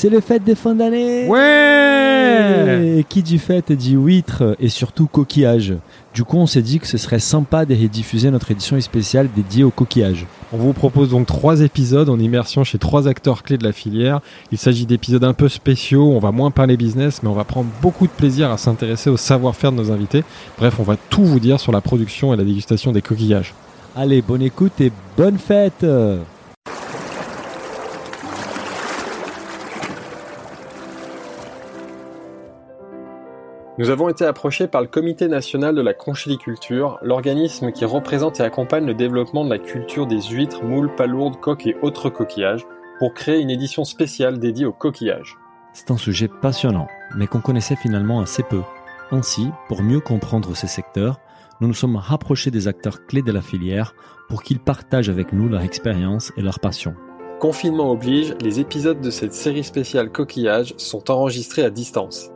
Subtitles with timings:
[0.00, 5.06] C'est les fêtes des fins d'année Ouais Et qui dit fête dit huître et surtout
[5.06, 5.74] coquillage.
[6.14, 9.62] Du coup, on s'est dit que ce serait sympa de rediffuser notre édition spéciale dédiée
[9.62, 10.24] au coquillage.
[10.54, 14.22] On vous propose donc trois épisodes en immersion chez trois acteurs clés de la filière.
[14.52, 17.68] Il s'agit d'épisodes un peu spéciaux, on va moins parler business, mais on va prendre
[17.82, 20.24] beaucoup de plaisir à s'intéresser au savoir-faire de nos invités.
[20.56, 23.52] Bref, on va tout vous dire sur la production et la dégustation des coquillages.
[23.94, 25.84] Allez, bonne écoute et bonne fête
[33.80, 38.42] Nous avons été approchés par le Comité national de la conchiliculture, l'organisme qui représente et
[38.42, 42.66] accompagne le développement de la culture des huîtres, moules, palourdes, coques et autres coquillages,
[42.98, 45.38] pour créer une édition spéciale dédiée aux coquillages.
[45.72, 48.60] C'est un sujet passionnant, mais qu'on connaissait finalement assez peu.
[49.12, 51.18] Ainsi, pour mieux comprendre ces secteurs,
[51.62, 53.94] nous nous sommes rapprochés des acteurs clés de la filière
[54.28, 56.94] pour qu'ils partagent avec nous leur expérience et leur passion.
[57.38, 62.30] Confinement oblige, les épisodes de cette série spéciale coquillages sont enregistrés à distance.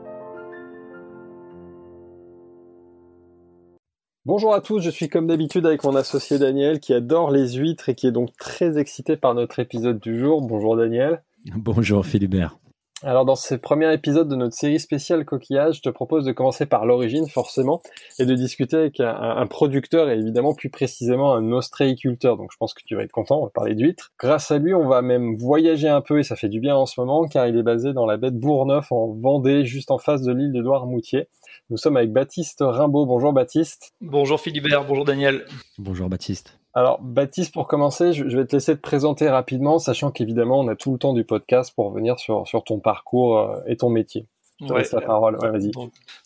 [4.26, 7.90] Bonjour à tous, je suis comme d'habitude avec mon associé Daniel qui adore les huîtres
[7.90, 10.40] et qui est donc très excité par notre épisode du jour.
[10.40, 11.22] Bonjour Daniel.
[11.54, 12.56] Bonjour Philibert.
[13.02, 16.64] Alors dans ce premier épisode de notre série spéciale coquillage, je te propose de commencer
[16.64, 17.82] par l'origine forcément
[18.18, 22.38] et de discuter avec un, producteur et évidemment plus précisément un ostréiculteur.
[22.38, 24.10] Donc je pense que tu vas être content, on va parler d'huîtres.
[24.18, 26.86] Grâce à lui, on va même voyager un peu et ça fait du bien en
[26.86, 29.98] ce moment car il est basé dans la baie de Bourgneuf en Vendée, juste en
[29.98, 31.28] face de l'île d'Édouard-Moutier.
[31.70, 33.06] Nous sommes avec Baptiste Rimbaud.
[33.06, 33.94] Bonjour Baptiste.
[34.02, 35.46] Bonjour Philibert, bonjour Daniel.
[35.78, 36.58] Bonjour Baptiste.
[36.74, 40.76] Alors Baptiste, pour commencer, je vais te laisser te présenter rapidement, sachant qu'évidemment on a
[40.76, 44.26] tout le temps du podcast pour revenir sur, sur ton parcours euh, et ton métier.
[44.60, 45.36] Ouais, la parole.
[45.40, 45.70] vas-y.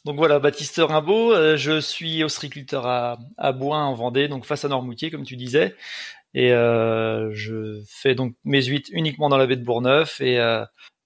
[0.04, 4.64] Donc, voilà, Baptiste Rimbaud, euh, je suis ostriculteur à, à Boin en Vendée, donc face
[4.64, 5.74] à Normoutier, comme tu disais.
[6.34, 10.36] Et euh, je fais donc mes huîtres uniquement dans la baie de Bourgneuf et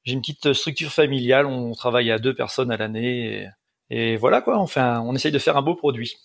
[0.05, 1.47] j'ai une petite structure familiale.
[1.47, 3.47] On travaille à deux personnes à l'année.
[3.95, 6.17] Et voilà quoi, enfin, on essaye de faire un beau produit.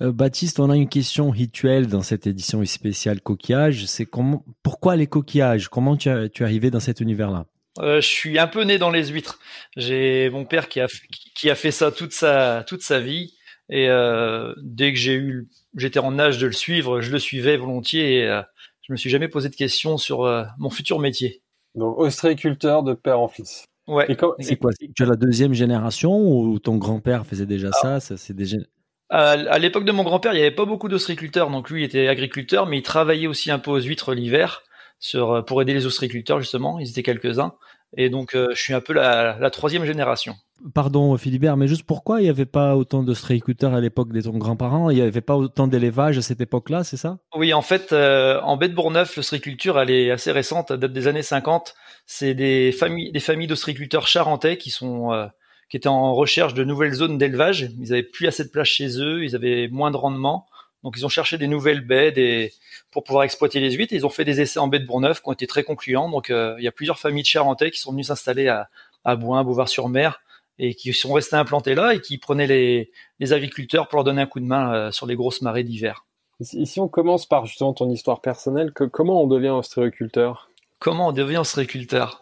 [0.00, 3.84] Euh, Baptiste, on a une question rituelle dans cette édition spéciale coquillage.
[3.84, 5.68] C'est comment, pourquoi les coquillages?
[5.68, 7.44] Comment tu, es arrivé dans cet univers-là?
[7.80, 9.38] Euh, Je suis un peu né dans les huîtres.
[9.76, 10.86] J'ai mon père qui a,
[11.34, 13.34] qui a fait ça toute sa, toute sa vie.
[13.68, 17.58] Et euh, dès que j'ai eu, j'étais en âge de le suivre, je le suivais
[17.58, 18.20] volontiers.
[18.20, 18.40] Et
[18.80, 20.22] je me suis jamais posé de questions sur
[20.56, 21.42] mon futur métier.
[21.74, 23.66] Donc ostréiculteur de père en fils.
[23.86, 24.06] Ouais.
[24.40, 28.56] C'est quoi Tu es la deuxième génération ou ton grand-père faisait déjà ça, C'est déjà...
[29.10, 32.08] À, l'époque de mon grand-père, il n'y avait pas beaucoup d'ostriculteurs, donc lui il était
[32.08, 34.62] agriculteur, mais il travaillait aussi un peu aux huîtres l'hiver
[34.98, 36.80] sur pour aider les ostriculteurs justement.
[36.80, 37.52] Ils étaient quelques-uns,
[37.96, 40.34] et donc euh, je suis un peu la, troisième génération.
[40.74, 44.38] Pardon Philibert, mais juste pourquoi il n'y avait pas autant d'ostriculteurs à l'époque de ton
[44.38, 47.18] grand-parent Il n'y avait pas autant d'élevage à cette époque-là, c'est ça?
[47.34, 50.92] Oui, en fait, euh, en baie de Bourgneuf, l'ostriculture elle est assez récente, elle date
[50.92, 51.74] des années 50
[52.06, 55.26] c'est des familles, des familles d'ostriculteurs charentais qui sont euh,
[55.70, 57.70] qui étaient en recherche de nouvelles zones d'élevage.
[57.80, 60.46] Ils avaient plus assez de place chez eux, ils avaient moins de rendement,
[60.84, 62.52] donc ils ont cherché des nouvelles baies des,
[62.90, 63.94] pour pouvoir exploiter les huîtres.
[63.94, 66.10] Ils ont fait des essais en baie de Bourgneuf qui ont été très concluants.
[66.10, 68.68] Donc euh, il y a plusieurs familles de charentais qui sont venues s'installer à,
[69.04, 70.20] à Bouin, Beauvoir-sur-Mer,
[70.58, 74.22] et qui sont restés implantés là et qui prenaient les, les agriculteurs pour leur donner
[74.22, 76.04] un coup de main euh, sur les grosses marées d'hiver.
[76.40, 81.12] Si on commence par justement ton histoire personnelle, que, comment on devient ostréiculteur Comment on
[81.12, 82.20] devient ostréiculteur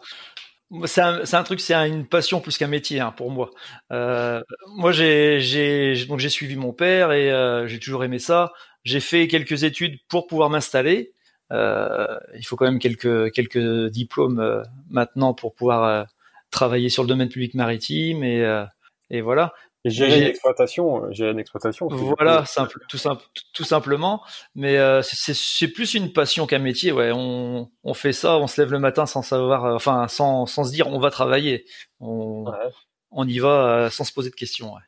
[0.85, 3.51] c'est un, truc, c'est une passion plus qu'un métier hein, pour moi.
[3.91, 4.41] Euh,
[4.75, 8.53] moi, j'ai, donc j'ai suivi mon père et euh, j'ai toujours aimé ça.
[8.83, 11.13] J'ai fait quelques études pour pouvoir m'installer.
[11.51, 16.07] Euh, il faut quand même quelques diplômes maintenant pour pouvoir
[16.49, 19.53] travailler sur le domaine public maritime et voilà.
[19.85, 21.87] Et gérer une exploitation, euh, gérer une exploitation.
[21.87, 23.23] Voilà, simple, tout, simple,
[23.53, 24.23] tout simplement.
[24.55, 26.91] Mais euh, c'est plus une passion qu'un métier.
[26.91, 30.45] Ouais, on, on fait ça, on se lève le matin sans savoir, euh, enfin, sans,
[30.45, 31.65] sans se dire on va travailler.
[31.99, 32.45] On,
[33.11, 34.73] on y va sans se poser de questions.
[34.73, 34.81] Ouais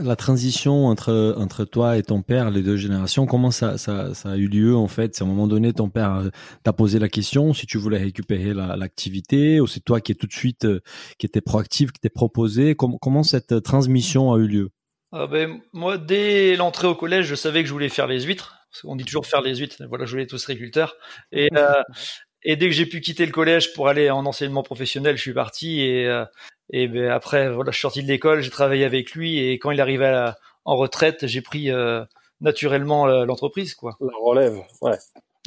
[0.00, 4.30] la transition entre, entre toi et ton père, les deux générations, comment ça, ça, ça
[4.30, 5.14] a eu lieu en fait?
[5.14, 6.28] C'est à un moment donné, ton père euh,
[6.62, 10.26] t'a posé la question si tu voulais récupérer l'activité ou c'est toi qui est tout
[10.26, 10.80] de suite euh,
[11.18, 12.74] qui était proactif, qui t'es proposé?
[12.74, 14.70] Comment, comment cette transmission a eu lieu?
[15.12, 18.56] Ah ben, Moi, dès l'entrée au collège, je savais que je voulais faire les huîtres.
[18.84, 19.82] On dit toujours faire les huîtres.
[19.88, 20.94] Voilà, je voulais être ostréiculteur.
[21.32, 21.82] Et, euh,
[22.42, 25.34] et dès que j'ai pu quitter le collège pour aller en enseignement professionnel, je suis
[25.34, 26.24] parti et, euh,
[26.70, 29.70] et ben après voilà, je suis sorti de l'école, j'ai travaillé avec lui et quand
[29.70, 30.30] il arrivait
[30.64, 32.04] en retraite, j'ai pris euh,
[32.40, 33.96] naturellement euh, l'entreprise quoi.
[34.00, 34.98] La relève, ouais.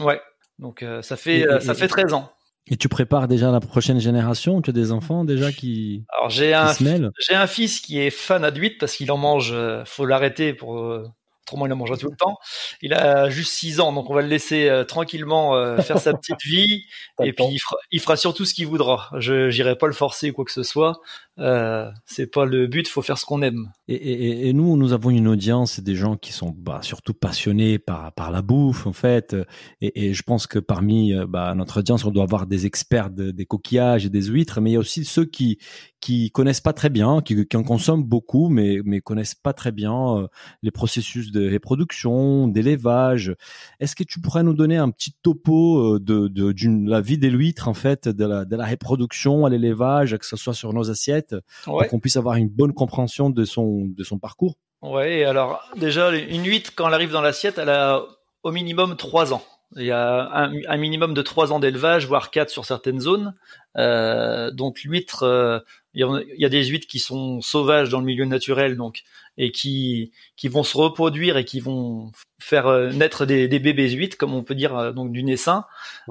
[0.02, 0.22] Ouais.
[0.60, 2.32] Donc ça fait ça fait 13 ans.
[2.68, 4.62] Et tu prépares déjà la prochaine génération?
[4.62, 6.72] Tu as des enfants déjà qui Alors j'ai un
[7.20, 9.54] j'ai un fils qui est fan adduite parce qu'il en mange
[9.86, 11.04] faut l'arrêter pour
[11.44, 12.38] autrement il en mangera tout le temps.
[12.82, 16.14] Il a juste 6 ans, donc on va le laisser euh, tranquillement euh, faire sa
[16.14, 16.86] petite vie,
[17.22, 19.10] et puis il fera, il fera, surtout ce qu'il voudra.
[19.18, 21.02] Je n'irai pas le forcer ou quoi que ce soit.
[21.40, 23.72] Euh, c'est pas le but, faut faire ce qu'on aime.
[23.88, 28.42] Et, nous, nous avons une audience, des gens qui sont bah, surtout passionnés par la
[28.42, 29.36] bouffe en fait.
[29.82, 33.46] Et, je pense que parmi bah, notre audience, on doit avoir des experts de, des
[33.46, 35.58] coquillages et des huîtres, mais il y a aussi ceux qui
[36.00, 40.28] qui connaissent pas très bien, qui, en consomment beaucoup, mais mais connaissent pas très bien
[40.62, 43.34] les processus de reproduction, d'élevage.
[43.80, 47.70] Est-ce que tu pourrais nous donner un petit topo de, de la vie des huîtres
[47.70, 51.23] en fait, de la, de la reproduction à l'élevage, que ce soit sur nos assiettes,
[51.64, 56.12] pour qu'on puisse avoir une bonne compréhension de son de son parcours Ouais, alors déjà
[56.12, 58.04] une huître quand elle arrive dans l'assiette, elle a
[58.44, 59.44] au minimum trois ans.
[59.76, 60.30] Il y a
[60.68, 63.34] un, minimum de trois ans d'élevage, voire quatre sur certaines zones.
[63.76, 65.60] Euh, donc l'huître, euh,
[65.96, 66.06] il
[66.38, 69.04] y, a, des huîtres qui sont sauvages dans le milieu naturel, donc
[69.38, 73.90] et qui qui vont se reproduire et qui vont faire euh, naître des, des bébés
[73.90, 75.66] huîtres, comme on peut dire euh, donc du naissin.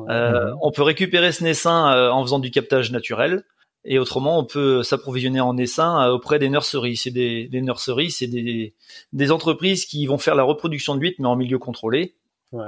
[0.09, 3.45] Euh, on peut récupérer ce naissin en faisant du captage naturel.
[3.85, 6.97] Et autrement, on peut s'approvisionner en naissin auprès des nurseries.
[6.97, 8.75] C'est des, des nurseries, c'est des,
[9.13, 12.15] des entreprises qui vont faire la reproduction d'huîtres, mais en milieu contrôlé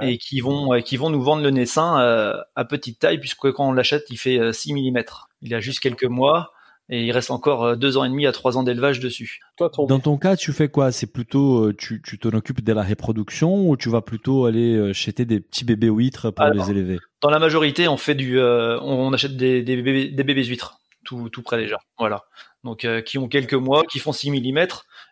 [0.01, 3.51] et qui vont euh, qui vont nous vendre le naissin euh, à petite taille puisque
[3.51, 5.03] quand on l'achète il fait 6 euh, mm.
[5.41, 6.51] Il a juste quelques mois
[6.89, 9.39] et il reste encore deux ans et demi à trois ans d'élevage dessus.
[9.59, 10.91] Dans ton cas, tu fais quoi?
[10.91, 15.25] C'est plutôt tu tu t'en occupes de la reproduction ou tu vas plutôt aller jeter
[15.25, 16.99] des petits bébés huîtres pour les élever?
[17.21, 21.29] Dans la majorité, on fait du on achète des, des bébés des bébés huîtres tout
[21.29, 21.77] tout près déjà.
[21.97, 22.25] Voilà.
[22.63, 24.67] Donc qui ont quelques mois, qui font 6 mm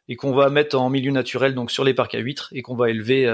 [0.09, 2.75] et qu'on va mettre en milieu naturel donc sur les parcs à huîtres et qu'on
[2.75, 3.31] va élever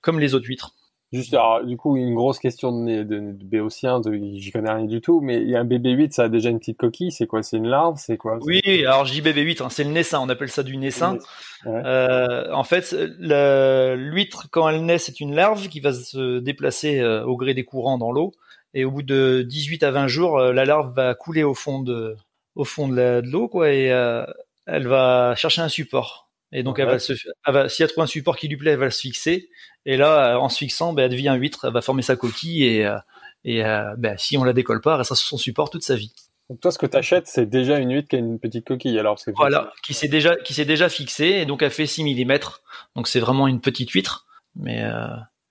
[0.00, 0.72] comme les autres huîtres.
[1.12, 4.00] Juste, alors, du coup, une grosse question de, de, de béotien,
[4.34, 6.50] j'y connais rien du tout, mais il y a un bébé 8, ça a déjà
[6.50, 7.44] une petite coquille, c'est quoi?
[7.44, 7.96] C'est une larve?
[7.96, 10.64] C'est quoi Oui, alors je dis bébé 8, hein, c'est le naissin, on appelle ça
[10.64, 11.18] du naissin.
[11.66, 17.24] Euh, en fait, l'huître, quand elle naît, c'est une larve qui va se déplacer euh,
[17.24, 18.32] au gré des courants dans l'eau,
[18.76, 21.80] et au bout de 18 à 20 jours, euh, la larve va couler au fond
[21.80, 22.14] de,
[22.54, 24.24] au fond de l'eau, quoi, et euh,
[24.66, 26.28] elle va chercher un support.
[26.52, 28.56] Et donc, elle va se, elle va, s'il y a trouvé un support qui lui
[28.56, 29.48] plaît, elle va se fixer.
[29.84, 32.86] Et là, en se fixant, ben, elle devient huître, elle va former sa coquille et,
[32.86, 32.98] euh,
[33.44, 35.94] et euh, ben, si on la décolle pas, elle restera sur son support toute sa
[35.94, 36.12] vie.
[36.50, 38.98] Donc toi, ce que tu achètes, c'est déjà une huître qui a une petite coquille.
[38.98, 42.04] Alors c'est voilà, qui s'est déjà qui s'est déjà fixée et donc elle fait 6
[42.04, 42.38] mm.
[42.94, 45.08] Donc c'est vraiment une petite huître, mais euh,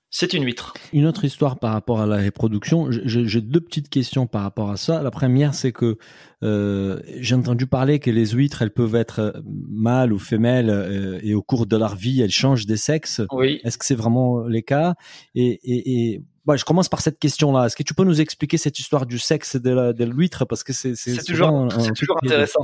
[0.10, 0.74] c'est une huître.
[0.94, 2.88] Une autre histoire par rapport à la reproduction.
[2.90, 5.04] J'ai deux petites questions par rapport à ça.
[5.04, 5.98] La première, c'est que
[6.42, 11.20] euh, j'ai entendu parler que les huîtres, elles peuvent être euh, mâles ou femelles euh,
[11.22, 13.22] et au cours de leur vie, elles changent de sexe.
[13.32, 13.60] Oui.
[13.66, 14.96] Est-ce que c'est vraiment les cas?
[15.34, 16.22] Et, et, et
[16.56, 17.66] je commence par cette question-là.
[17.66, 20.46] Est-ce que tu peux nous expliquer cette histoire du sexe de l'huître?
[20.46, 20.94] Parce que c'est
[21.26, 22.64] toujours, toujours intéressant.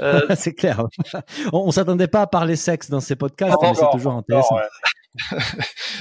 [0.00, 0.20] euh...
[0.36, 0.84] c'est clair.
[1.52, 4.56] on, on s'attendait pas à parler sexe dans ces podcasts, mais c'est toujours intéressant.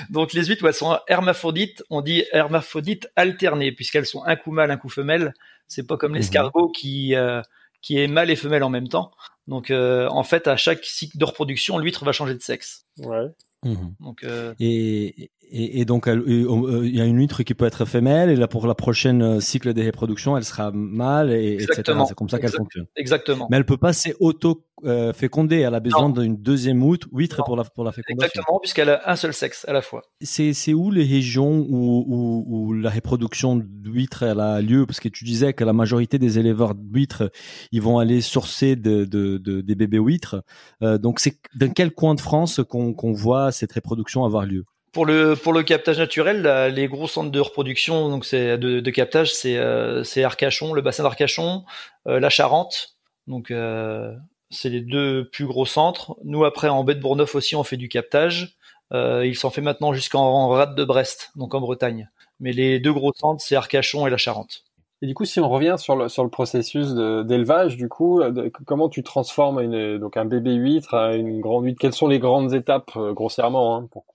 [0.09, 1.83] Donc les huîtres, elles sont hermaphrodites.
[1.89, 5.33] On dit hermaphrodites alternées puisqu'elles sont un coup mâle, un coup femelle.
[5.67, 6.17] C'est pas comme mhm.
[6.17, 7.41] l'escargot qui euh,
[7.81, 9.11] qui est mâle et femelle en même temps.
[9.47, 12.85] Donc euh, en fait, à chaque cycle de reproduction, l'huître va changer de sexe.
[12.99, 13.27] Ouais.
[13.63, 13.95] Mhm.
[13.99, 14.53] Donc, euh...
[14.59, 18.35] et, et, et, donc, euh, il y a une huître qui peut être femelle, et
[18.35, 21.97] là, pour la prochaine euh, cycle de reproduction, elle sera mâle, et, etc.
[22.07, 22.85] C'est comme ça qu'elle fonctionne.
[22.95, 23.47] Exactement.
[23.49, 25.59] Mais elle peut pas s'auto euh, féconder.
[25.59, 28.25] Elle a besoin d'une deuxième huître pour la, pour la fécondation.
[28.25, 30.01] Exactement, puisqu'elle a un seul sexe à la fois.
[30.21, 34.85] C'est, c'est où les régions où, où, où la reproduction d'huîtres a lieu?
[34.85, 37.31] Parce que tu disais que la majorité des éleveurs d'huîtres,
[37.71, 40.43] ils vont aller sourcer de, de, de des bébés huîtres.
[40.81, 44.65] Euh, donc, c'est dans quel coin de France qu'on, qu'on voit cette reproduction avoir lieu?
[44.93, 48.91] Pour le pour le captage naturel, les gros centres de reproduction, donc c'est de, de
[48.91, 51.65] captage, c'est euh, c'est Arcachon, le bassin d'Arcachon,
[52.07, 52.95] euh, la Charente,
[53.27, 54.15] donc euh,
[54.51, 56.15] c'est les deux plus gros centres.
[56.23, 58.55] Nous après en baie de Bourneuf aussi on fait du captage.
[58.91, 62.09] il s'en fait maintenant jusqu'en rade de Brest, donc en Bretagne.
[62.39, 64.63] Mais les deux gros centres c'est Arcachon et la Charente.
[65.03, 68.21] Et du coup, si on revient sur le, sur le processus d'élevage, du coup,
[68.65, 71.77] comment tu transformes une, donc un bébé huître à une grande huître?
[71.79, 74.05] Quelles sont les grandes étapes, grossièrement, hein, pour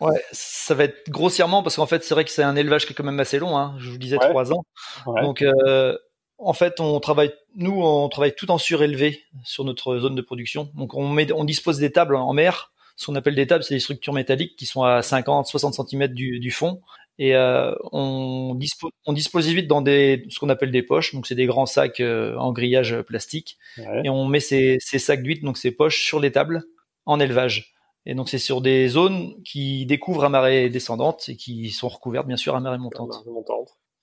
[0.00, 2.92] Ouais, ça va être grossièrement parce qu'en fait, c'est vrai que c'est un élevage qui
[2.92, 3.56] est quand même assez long.
[3.56, 3.74] Hein.
[3.78, 4.64] Je vous disais trois ans.
[5.22, 5.96] Donc, euh,
[6.38, 10.70] en fait, on travaille, nous, on travaille tout en surélevé sur notre zone de production.
[10.74, 12.72] Donc, on met, on dispose des tables en mer.
[12.96, 16.08] Ce qu'on appelle des tables, c'est des structures métalliques qui sont à 50, 60 cm
[16.08, 16.82] du, du fond.
[17.18, 21.14] Et euh, on, dispose, on dispose vite dans des, ce qu'on appelle des poches.
[21.14, 23.58] Donc, c'est des grands sacs euh, en grillage plastique.
[24.04, 26.62] Et on met ces, ces sacs d'huîtres, donc ces poches, sur les tables
[27.06, 27.74] en élevage.
[28.04, 32.26] Et donc c'est sur des zones qui découvrent à marée descendante et qui sont recouvertes
[32.26, 33.24] bien sûr à marée montante.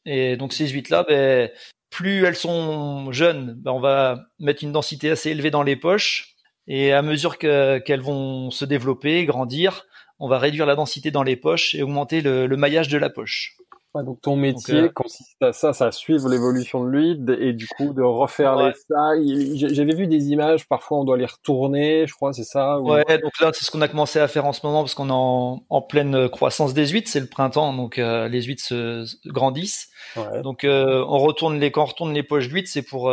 [0.06, 1.50] Et donc ces huîtres-là, ben,
[1.90, 6.36] plus elles sont jeunes, ben, on va mettre une densité assez élevée dans les poches.
[6.68, 9.88] Et à mesure qu'elles vont se développer, grandir,
[10.20, 13.56] on va réduire la densité dans les poches et augmenter le, maillage de la poche.
[13.96, 17.68] donc ton métier euh, consiste à ça, ça à suivre l'évolution de l'huile et du
[17.68, 19.14] coup de refaire les ça.
[19.74, 22.80] J'avais vu des images, parfois on doit les retourner, je crois, c'est ça.
[22.82, 25.10] Ouais, donc là c'est ce qu'on a commencé à faire en ce moment parce qu'on
[25.10, 29.90] est en, pleine croissance des huîtres, c'est le printemps, donc euh, les huîtres se, grandissent.
[30.44, 33.10] Donc euh, on retourne les quand on retourne les poches d'huîtres, c'est pour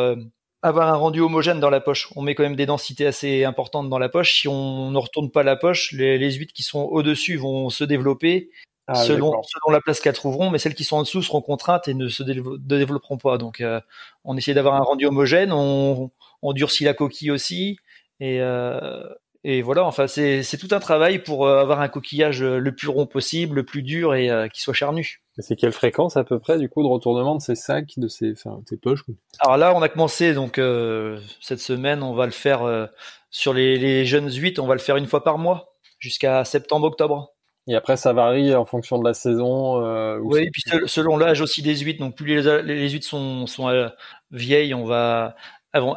[0.63, 2.09] avoir un rendu homogène dans la poche.
[2.17, 4.41] On met quand même des densités assez importantes dans la poche.
[4.41, 7.85] Si on ne retourne pas la poche, les, les huîtres qui sont au-dessus vont se
[7.85, 8.51] développer
[8.89, 11.89] ah, selon, selon la place qu'elles trouveront, mais celles qui sont en dessous seront contraintes
[11.89, 13.37] et ne se développeront pas.
[13.37, 13.81] Donc, euh,
[14.25, 17.79] on essaie d'avoir un rendu homogène, on, on, durcit la coquille aussi,
[18.21, 19.03] et, euh,
[19.49, 19.85] et voilà.
[19.85, 23.65] Enfin, c'est tout un travail pour euh, avoir un coquillage le plus rond possible, le
[23.65, 25.23] plus dur et euh, qui soit charnu.
[25.38, 28.33] C'est quelle fréquence à peu près du coup de retournement de ces sacs, de ces,
[28.33, 29.05] enfin, ces poches
[29.38, 32.87] Alors là, on a commencé donc euh, cette semaine, on va le faire euh,
[33.31, 37.37] sur les, les, jeunes huîtres, on va le faire une fois par mois jusqu'à septembre-octobre.
[37.69, 39.83] Et après, ça varie en fonction de la saison.
[39.83, 41.99] Euh, oui, et puis selon l'âge aussi des huîtres.
[41.99, 43.88] Donc plus les, les huîtres sont, sont euh,
[44.31, 45.35] vieilles, on va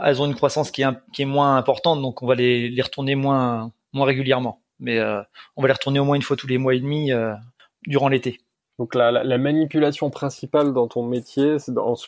[0.03, 2.81] elles ont une croissance qui est, qui est moins importante, donc on va les, les
[2.81, 4.62] retourner moins moins régulièrement.
[4.79, 5.01] Mais
[5.57, 7.12] on va les retourner au moins une fois tous les mois et demi
[7.86, 8.39] durant l'été.
[8.79, 11.57] Donc la, la, manipulation principale dans ton métier,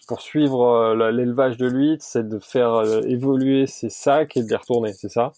[0.08, 4.48] pour suivre euh, l'élevage de l'huître, c'est de faire euh, évoluer ces sacs et de
[4.48, 5.34] les retourner, c'est ça?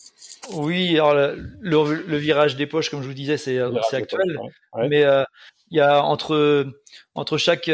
[0.53, 4.39] Oui, alors le, le, virage des poches, comme je vous disais, c'est euh, actuel,
[4.87, 5.03] mais
[5.71, 6.67] il y a entre
[7.15, 7.69] entre chaque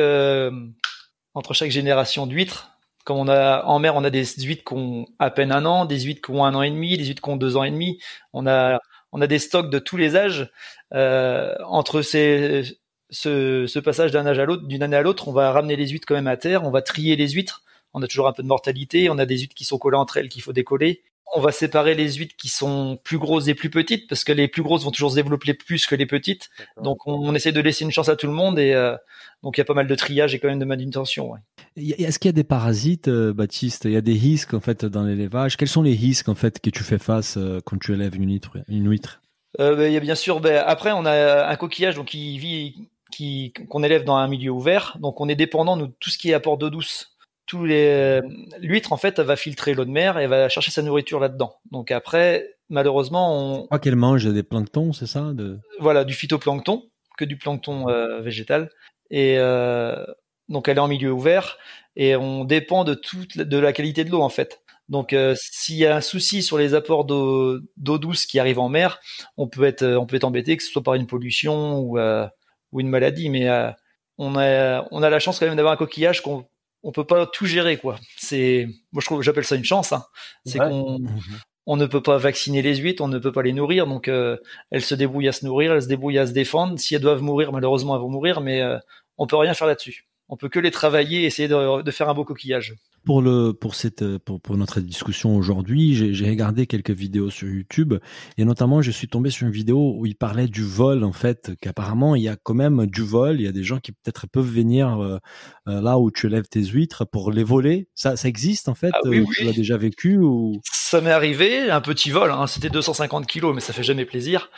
[1.34, 5.06] entre chaque génération d'huîtres, comme on a en mer, on a des huîtres qui ont
[5.20, 7.30] à peine un an, des huîtres qui ont un an et demi, des huîtres qui
[7.30, 8.00] ont deux ans et demi.
[8.34, 8.80] On a
[9.12, 10.52] on a des stocks de tous les âges.
[10.92, 12.80] entre ces
[13.10, 16.08] ce, passage d'un âge à l'autre, d'une année à l'autre, on va ramener les huîtres
[16.08, 17.64] quand même à terre, on va trier les huîtres.
[17.94, 20.18] On a toujours un peu de mortalité, on a des huîtres qui sont collées entre
[20.18, 21.02] elles qu'il faut décoller.
[21.36, 24.48] On va séparer les huîtres qui sont plus grosses et plus petites parce que les
[24.48, 26.50] plus grosses vont toujours se développer plus que les petites.
[26.82, 28.96] Donc on, essaie de laisser une chance à tout le monde et euh,
[29.44, 31.32] donc il y a pas mal de triage et quand même de manutention.
[31.32, 31.40] Ouais.
[31.80, 33.86] Est-ce qu'il y a des parasites, euh, Baptiste?
[33.86, 35.58] Il y a des risques en fait dans l'élevage.
[35.58, 38.32] Quels sont les risques en fait que tu fais face euh, quand tu élèves une
[38.32, 39.22] huître, une huître?
[39.58, 40.40] Ben, y a bien sûr.
[40.40, 44.52] Ben, après on a un coquillage donc qui vit qui qu'on élève dans un milieu
[44.52, 44.98] ouvert.
[45.00, 47.16] Donc on est dépendant de tout ce qui est apport d'eau douce.
[47.48, 48.22] Tous les
[48.60, 51.20] l'huître en fait elle va filtrer l'eau de mer et elle va chercher sa nourriture
[51.20, 51.56] là-dedans.
[51.72, 55.58] Donc après malheureusement on crois qu'elle mange des planctons, c'est ça de...
[55.80, 56.84] Voilà, du phytoplancton,
[57.18, 58.70] que du plancton euh, végétal
[59.10, 60.06] et euh,
[60.50, 61.58] donc elle est en milieu ouvert
[61.96, 64.62] et on dépend de toute de la qualité de l'eau en fait.
[64.90, 68.70] Donc euh, s'il y a un souci sur les apports d'eau douce qui arrivent en
[68.70, 69.00] mer,
[69.38, 71.98] on peut être on peut être embêté que ce soit par une pollution ou
[72.72, 73.72] ou une maladie, mais euh,
[74.18, 76.46] on a on a la chance quand même d'avoir un coquillage qu'on
[76.84, 77.98] on peut pas tout gérer quoi.
[78.18, 79.92] C'est moi je trouve j'appelle ça une chance.
[79.92, 80.04] Hein.
[80.46, 81.20] C'est qu'on mhm.
[81.66, 84.38] on ne peut pas vacciner les huîtres, on ne peut pas les nourrir, donc euh,
[84.72, 86.80] elles se débrouillent à se nourrir, elles se débrouillent à se défendre.
[86.80, 88.78] Si elles doivent mourir, malheureusement elles vont mourir, mais euh,
[89.18, 90.09] on peut rien faire là-dessus.
[90.30, 92.76] On peut que les travailler, essayer de, de faire un beau coquillage.
[93.06, 97.96] Pour le pour cette pour, pour notre discussion aujourd'hui, j'ai regardé quelques vidéos sur YouTube
[98.38, 101.52] et notamment je suis tombé sur une vidéo où il parlait du vol en fait
[101.62, 104.28] qu'apparemment il y a quand même du vol, il y a des gens qui peut-être
[104.28, 105.18] peuvent venir euh,
[105.70, 107.88] euh, là où tu élèves tes huîtres pour les voler.
[107.96, 110.60] Ça ça existe en fait, ah oui, euh, tu l'as déjà vécu ou?
[110.66, 114.50] Ça m'est arrivé, un petit vol, hein, c'était 250 kilos, mais ça fait jamais plaisir.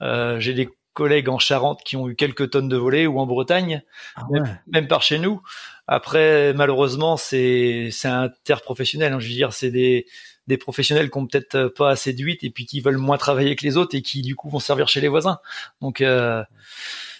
[0.00, 3.26] Euh, j'ai des collègues en Charente qui ont eu quelques tonnes de volets ou en
[3.26, 3.82] Bretagne,
[4.16, 4.26] ah
[4.66, 5.42] même, par chez nous.
[5.86, 9.12] Après, malheureusement, c'est c'est interprofessionnel.
[9.12, 9.18] Hein.
[9.20, 10.06] Je veux dire, c'est des
[10.48, 13.64] des professionnels qui ont peut-être pas assez d'huîtres et puis qui veulent moins travailler que
[13.64, 15.38] les autres et qui du coup vont servir chez les voisins.
[15.80, 16.42] Donc euh,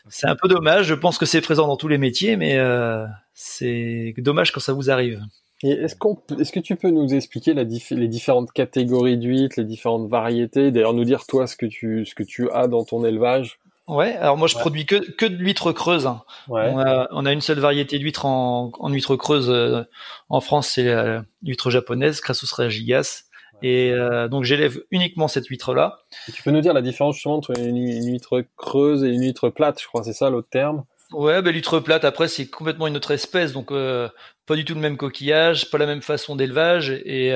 [0.08, 0.86] c'est un peu dommage.
[0.86, 4.72] Je pense que c'est présent dans tous les métiers, mais euh, c'est dommage quand ça
[4.72, 5.22] vous arrive.
[5.62, 10.08] est-ce qu'on, est-ce que tu peux nous expliquer la les différentes catégories d'huîtres, les différentes
[10.10, 13.60] variétés, d'ailleurs nous dire toi ce que tu, ce que tu as dans ton élevage
[13.92, 16.06] Ouais, alors moi je produis que, que de l'huître creuse.
[16.06, 16.22] Hein.
[16.48, 19.82] On, a, on, a, une seule variété d'huître en, en huître creuse euh,
[20.30, 20.90] en France, c'est
[21.42, 23.24] l'huître japonaise, Crassus regigas.
[23.62, 25.98] Et euh, donc j'élève uniquement cette huître-là.
[26.34, 29.80] Tu peux nous dire la différence justement entre une, huître creuse et une huître plate,
[29.80, 30.84] je crois, c'est ça l'autre terme?
[31.12, 34.08] Ouais, ben l'huître plate après c'est complètement une autre espèce, donc euh,
[34.46, 37.28] pas du tout le même coquillage, pas la même façon d'élevage et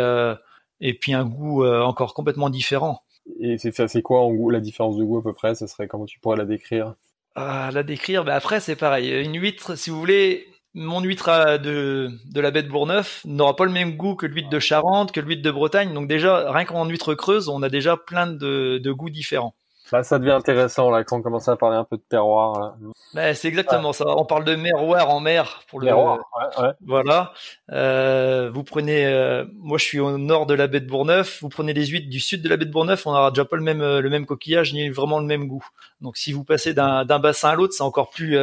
[0.81, 3.03] et puis un goût encore complètement différent.
[3.41, 5.55] Et c'est c'est quoi en goût, la différence de goût à peu près?
[5.55, 6.97] Ça serait comment tu pourrais la décrire?
[7.35, 9.11] Ah, La décrire, bah après c'est pareil.
[9.23, 13.65] Une huître, si vous voulez, mon huître de, de la baie de Bourgneuf n'aura pas
[13.67, 15.93] le même goût que l'huître de Charente, que l'huître de Bretagne.
[15.93, 19.55] Donc déjà, rien qu'en huître creuse, on a déjà plein de, de goûts différents.
[19.93, 22.77] Là, ça devient intéressant là quand on commence à parler un peu de terroir.
[23.15, 23.35] Là.
[23.35, 24.05] c'est exactement ça.
[24.09, 25.93] On parle de merroir en mer pour le.
[25.93, 26.19] Ouais,
[26.59, 26.71] ouais.
[26.85, 27.33] Voilà.
[27.71, 31.41] Euh, vous prenez, euh, moi je suis au nord de la baie de Bourgneuf.
[31.41, 33.57] Vous prenez des huîtres du sud de la baie de Bourgneuf, on n'aura déjà pas
[33.57, 35.67] le même le même coquillage ni vraiment le même goût.
[36.01, 38.37] Donc si vous passez d'un bassin à l'autre, c'est encore plus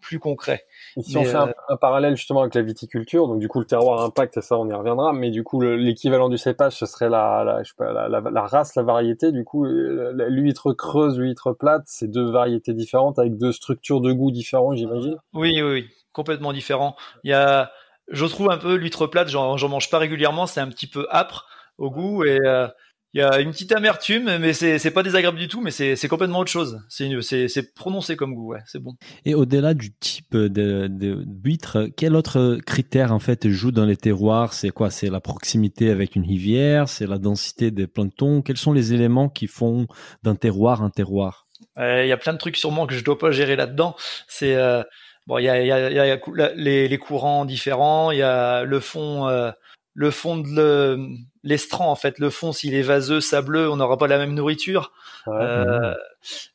[0.00, 0.64] plus concret.
[0.96, 4.04] Si on fait euh, un, parallèle justement avec la viticulture, donc du coup le terroir
[4.04, 7.62] impact, ça on y reviendra, mais du coup l'équivalent du cépage, ce serait la, la,
[7.62, 9.32] je sais pas, la, la, race, la variété.
[9.32, 14.30] Du coup, l'huître creuse, l'huître plate, c'est deux variétés différentes avec deux structures de goût
[14.30, 15.16] différentes, j'imagine.
[15.34, 16.96] Oui, oui, oui, complètement différent.
[17.24, 17.70] Il y a,
[18.08, 21.46] je trouve un peu l'huître plate, j'en mange pas régulièrement, c'est un petit peu âpre
[21.78, 22.68] au goût et euh,
[23.14, 26.40] il y a une petite amertume, mais c'est pas désagréable du tout, mais c'est complètement
[26.40, 26.80] autre chose.
[26.88, 28.94] C'est prononcé comme goût, ouais, c'est bon.
[29.24, 34.52] Et au-delà du type de d'huître, quel autre critère en fait joue dans les terroirs?
[34.52, 34.90] C'est quoi?
[34.90, 38.42] C'est la proximité avec une rivière, c'est la densité des planctons?
[38.42, 39.86] Quels sont les éléments qui font
[40.22, 41.46] d'un terroir un terroir?
[41.78, 43.96] Il y a plein de trucs sûrement que je dois pas gérer là-dedans.
[44.28, 44.82] C'est euh,
[45.26, 48.64] bon, il y a, y, a, y a les, les courants différents, il y a
[48.64, 49.28] le fond.
[49.28, 49.50] Euh,
[49.98, 50.96] le fond de
[51.42, 52.20] l'estran en fait.
[52.20, 54.92] Le fond s'il est vaseux sableux on n'aura pas la même nourriture.
[55.26, 55.92] Euh,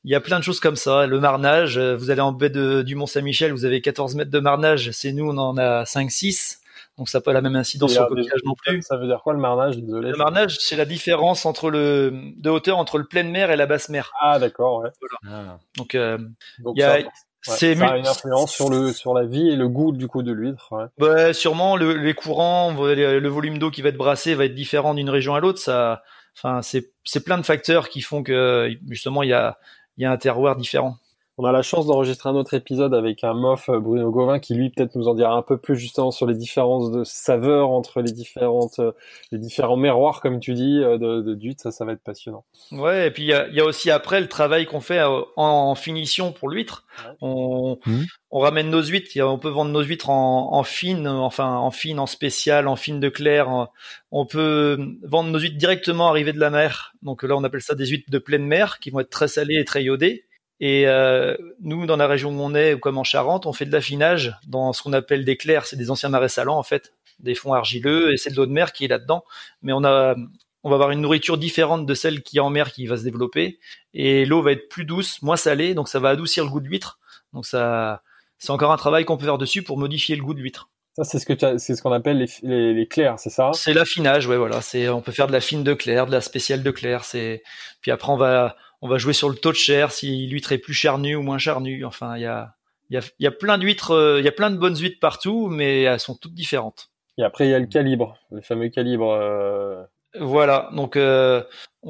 [0.05, 1.07] il y a plein de choses comme ça.
[1.07, 4.39] Le marnage euh, vous allez en baie du Mont Saint-Michel vous avez 14 mètres de
[4.39, 4.91] marnage.
[4.91, 6.61] C'est nous on en a 5 6
[6.97, 8.81] donc ça n'a pas la même incidence sur le coquillage non plus.
[8.81, 9.75] ça veut dire quoi le marnage?
[9.77, 13.57] Désolé, le marnage c'est la différence entre le de hauteur entre le pleine mer et
[13.57, 14.13] la basse mer.
[14.21, 14.89] Ah d'accord ouais.
[15.29, 15.57] Ah.
[15.75, 16.17] donc, euh,
[16.59, 16.99] il y a
[17.43, 20.23] c'est ça a une influence sur le sur la vie et le goût du coup
[20.23, 20.71] de l'huître.
[20.71, 20.85] Ouais.
[20.97, 24.93] Bah, sûrement le, les courants, le volume d'eau qui va être brassé va être différent
[24.93, 25.59] d'une région à l'autre.
[25.59, 26.03] Ça,
[26.37, 29.57] enfin c'est c'est plein de facteurs qui font que justement il y a
[29.97, 30.97] il y a un terroir différent.
[31.39, 34.53] On a la chance d'enregistrer un autre épisode avec un mof euh, Bruno Gauvin qui
[34.53, 38.01] lui peut-être nous en dira un peu plus justement sur les différences de saveurs entre
[38.01, 38.91] les différentes euh,
[39.31, 42.45] les différents miroirs comme tu dis euh, de, de ça ça va être passionnant.
[42.71, 45.73] Ouais et puis il y a, y a, aussi après le travail qu'on fait en,
[45.73, 46.85] finition pour l'huître.
[47.19, 48.03] On, mmh.
[48.29, 51.99] on ramène nos huîtres, on peut vendre nos huîtres en, en fine, enfin en fine,
[51.99, 53.69] en spécial, en fine de clair.
[54.11, 56.93] On peut vendre nos huîtres directement arrivées de la mer.
[57.01, 59.55] Donc là on appelle ça des huîtres de pleine mer qui vont être très salées
[59.55, 60.25] et très iodées.
[60.59, 63.71] Et euh, nous, dans la région où on est, comme en Charente, on fait de
[63.71, 65.65] l'affinage dans ce qu'on appelle des clairs.
[65.65, 68.51] C'est des anciens marais salants, en fait, des fonds argileux, et c'est de l'eau de
[68.51, 69.25] mer qui est là-dedans.
[69.61, 70.15] Mais on a,
[70.63, 73.03] on va avoir une nourriture différente de celle qui est en mer qui va se
[73.03, 73.59] développer,
[73.93, 76.67] et l'eau va être plus douce, moins salée, donc ça va adoucir le goût de
[76.67, 76.99] l'huître.
[77.33, 78.01] Donc ça,
[78.37, 80.69] c'est encore un travail qu'on peut faire dessus pour modifier le goût de l'huître.
[80.95, 83.49] Ça, c'est ce que c'est ce qu'on appelle les, les, les clairs, c'est ça?
[83.53, 84.61] C'est l'affinage, ouais, voilà.
[84.61, 87.03] C'est, on peut faire de la fine de clair, de la spéciale de clair.
[87.03, 87.41] C'est,
[87.81, 90.57] puis après on va, on va jouer sur le taux de chair, si l'huître est
[90.57, 91.85] plus charnue ou moins charnue.
[91.85, 92.53] Enfin, il y a,
[92.89, 95.47] y, a, y a plein d'huîtres, euh, il y a plein de bonnes huîtres partout,
[95.47, 96.89] mais elles sont toutes différentes.
[97.17, 99.09] Et après, il y a le calibre, le fameux calibre.
[99.13, 99.81] Euh...
[100.19, 101.41] Voilà, donc euh,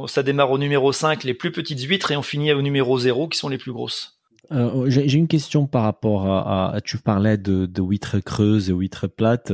[0.06, 3.28] ça démarre au numéro 5, les plus petites huîtres, et on finit au numéro 0,
[3.28, 4.13] qui sont les plus grosses.
[4.52, 9.54] Euh, J'ai une question par rapport à, tu parlais de, huîtres creuses et huîtres plates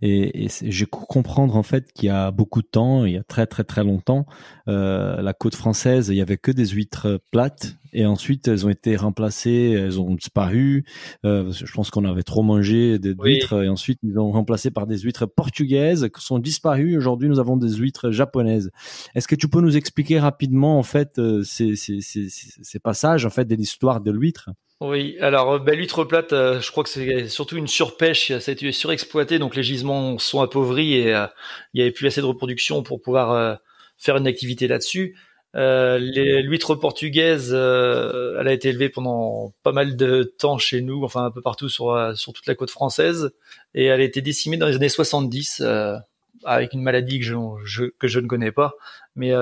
[0.00, 3.24] et, et je comprendre en fait qu'il y a beaucoup de temps, il y a
[3.24, 4.26] très très très longtemps,
[4.68, 8.70] euh, la côte française, il y avait que des huîtres plates et ensuite elles ont
[8.70, 10.84] été remplacées, elles ont disparu.
[11.24, 14.86] Euh, je pense qu'on avait trop mangé des huîtres et ensuite ils ont remplacé par
[14.86, 16.96] des huîtres portugaises qui sont disparues.
[16.96, 18.70] Aujourd'hui nous avons des huîtres japonaises.
[19.14, 23.24] Est-ce que tu peux nous expliquer rapidement en fait euh, ces, ces, ces, ces passages
[23.24, 24.50] en fait de l'histoire de l'huître?
[24.80, 28.52] Oui, alors ben, l'huître plate, euh, je crois que c'est surtout une surpêche, ça a
[28.52, 31.26] été surexploité, donc les gisements sont appauvris et euh,
[31.74, 33.58] il n'y avait plus assez de reproduction pour pouvoir
[33.96, 35.16] faire une activité là-dessus.
[35.58, 41.02] Euh, l'huître portugaise, euh, elle a été élevée pendant pas mal de temps chez nous,
[41.02, 43.32] enfin un peu partout sur, euh, sur toute la côte française,
[43.74, 45.96] et elle a été décimée dans les années 70 euh,
[46.44, 48.74] avec une maladie que je, que je ne connais pas.
[49.16, 49.32] Mais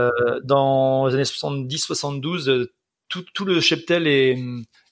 [0.44, 2.68] dans les années 70-72,
[3.08, 4.38] tout, tout le cheptel est,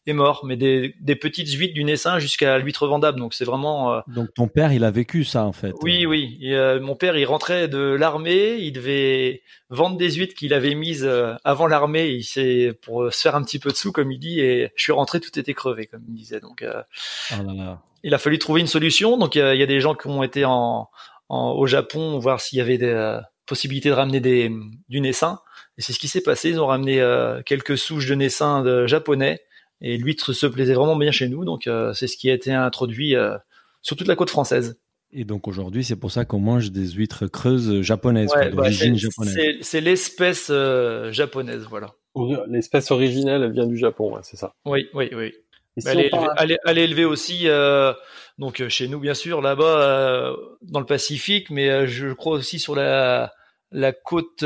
[0.06, 3.18] est mort, mais des, des petites huîtres du naissin jusqu'à l'huître vendable.
[3.18, 3.94] Donc c'est vraiment.
[3.94, 5.72] Euh, Donc ton père, il a vécu ça en fait.
[5.82, 6.38] Oui, oui.
[6.44, 11.04] Euh, mon père, il rentrait de l'armée, il devait vendre des huîtres qu'il avait mises
[11.04, 14.18] euh, avant l'armée, il s'est pour se faire un petit peu de sous, comme il
[14.18, 14.40] dit.
[14.40, 16.40] Et je suis rentré, tout était crevé, comme il disait.
[16.40, 17.82] Donc oh là là.
[18.02, 19.16] il a fallu trouver une solution.
[19.16, 20.88] Donc il y, a des gens qui ont été en,
[21.28, 24.52] en au Japon voir s'il y avait des possibilités de ramener des
[24.88, 25.40] du naissin.
[25.76, 26.50] Et c'est ce qui s'est passé.
[26.50, 27.02] Ils ont ramené
[27.46, 29.40] quelques souches de naissin de japonais
[29.86, 32.50] et l'huître se plaisait vraiment bien chez nous, donc euh, c'est ce qui a été
[32.50, 33.36] introduit euh,
[33.82, 34.80] sur toute la côte française.
[35.12, 39.36] Et donc aujourd'hui, c'est pour ça qu'on mange des huîtres creuses japonaises, d'origine japonaise.
[39.60, 41.92] C'est l'espèce euh, japonaise, voilà.
[42.48, 44.54] L'espèce originelle, elle vient du Japon, c'est ça.
[44.64, 45.34] Oui, oui, oui.
[45.84, 47.46] elle, est élevée, aussi,
[48.38, 53.34] donc chez nous bien sûr, là-bas dans le Pacifique, mais je crois aussi sur la,
[53.70, 54.44] la côte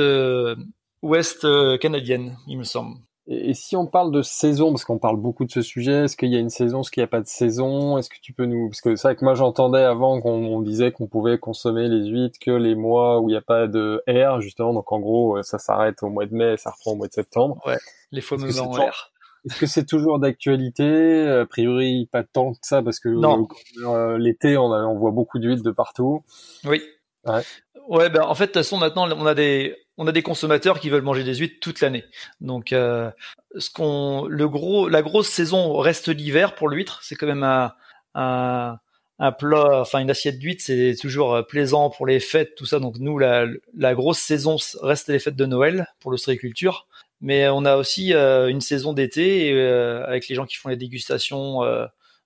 [1.03, 1.47] ouest
[1.79, 2.97] canadienne, il me semble.
[3.31, 6.33] Et, si on parle de saison, parce qu'on parle beaucoup de ce sujet, est-ce qu'il
[6.33, 7.99] y a une saison, est-ce qu'il n'y a pas de saison?
[7.99, 8.69] Est-ce que tu peux nous...
[8.69, 12.39] Parce que c'est vrai que moi j'entendais avant qu'on disait qu'on pouvait consommer les huîtres
[12.41, 14.73] que les mois où il n'y a pas de air, justement.
[14.73, 17.61] Donc en gros, ça s'arrête au mois de mai, ça reprend au mois de septembre.
[17.67, 17.79] Ouais,
[18.13, 19.13] les fameux en air.
[19.45, 21.29] Est-ce que c'est toujours d'actualité?
[21.29, 25.63] A priori, pas tant que ça, parce que euh, l'été, on, on voit beaucoup d'huîtres
[25.63, 26.25] de partout.
[26.65, 26.83] Oui.
[27.27, 27.43] Ouais.
[27.89, 30.81] Ouais, ben en fait, de toute façon, maintenant, on a des, on a des consommateurs
[30.81, 32.05] qui veulent manger des huîtres toute l'année.
[32.41, 33.11] Donc, euh,
[33.59, 37.01] ce qu'on, le gros, la grosse saison reste l'hiver pour l'huître.
[37.03, 37.75] C'est quand même un,
[38.15, 38.79] un,
[39.19, 42.79] un plat, enfin une assiette d'huître, c'est toujours euh, plaisant pour les fêtes, tout ça.
[42.79, 46.87] Donc nous, la, la grosse saison reste les fêtes de Noël pour l'ostréiculture.
[47.21, 50.77] Mais on a aussi euh, une saison d'été euh, avec les gens qui font les
[50.77, 51.63] dégustations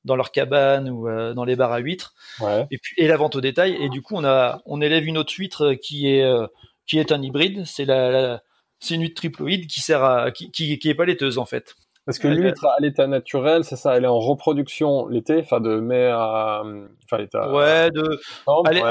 [0.05, 2.15] dans leur cabane ou euh, dans les bars à huîtres.
[2.41, 2.67] Ouais.
[2.71, 3.77] Et puis et la vente au détail.
[3.81, 6.47] Et du coup, on a on élève une autre huître qui est euh,
[6.87, 7.65] qui est un hybride.
[7.65, 8.43] C'est la,
[8.81, 11.75] c'est une huître triploïde qui sert à qui, qui, qui est pas laiteuse en fait.
[12.05, 15.79] Parce que l'huître à l'état naturel, c'est ça, elle est en reproduction l'été, enfin de
[15.79, 16.65] mai à,
[17.05, 17.53] enfin l'état.
[17.53, 18.21] Ouais, de.
[18.69, 18.83] elle, est,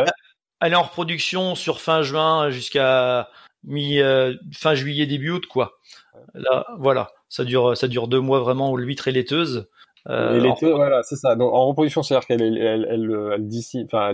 [0.62, 3.30] elle, est, en reproduction sur fin juin jusqu'à
[3.66, 5.74] mi euh, fin juillet début août quoi.
[6.34, 9.68] Là, voilà, ça dure ça dure deux mois vraiment où l'huître est laiteuse.
[10.10, 11.36] Euh, voilà, c'est ça.
[11.36, 14.12] Donc, en reproduction, c'est-à-dire qu'elle elle, elle, elle, elle dissipe, enfin,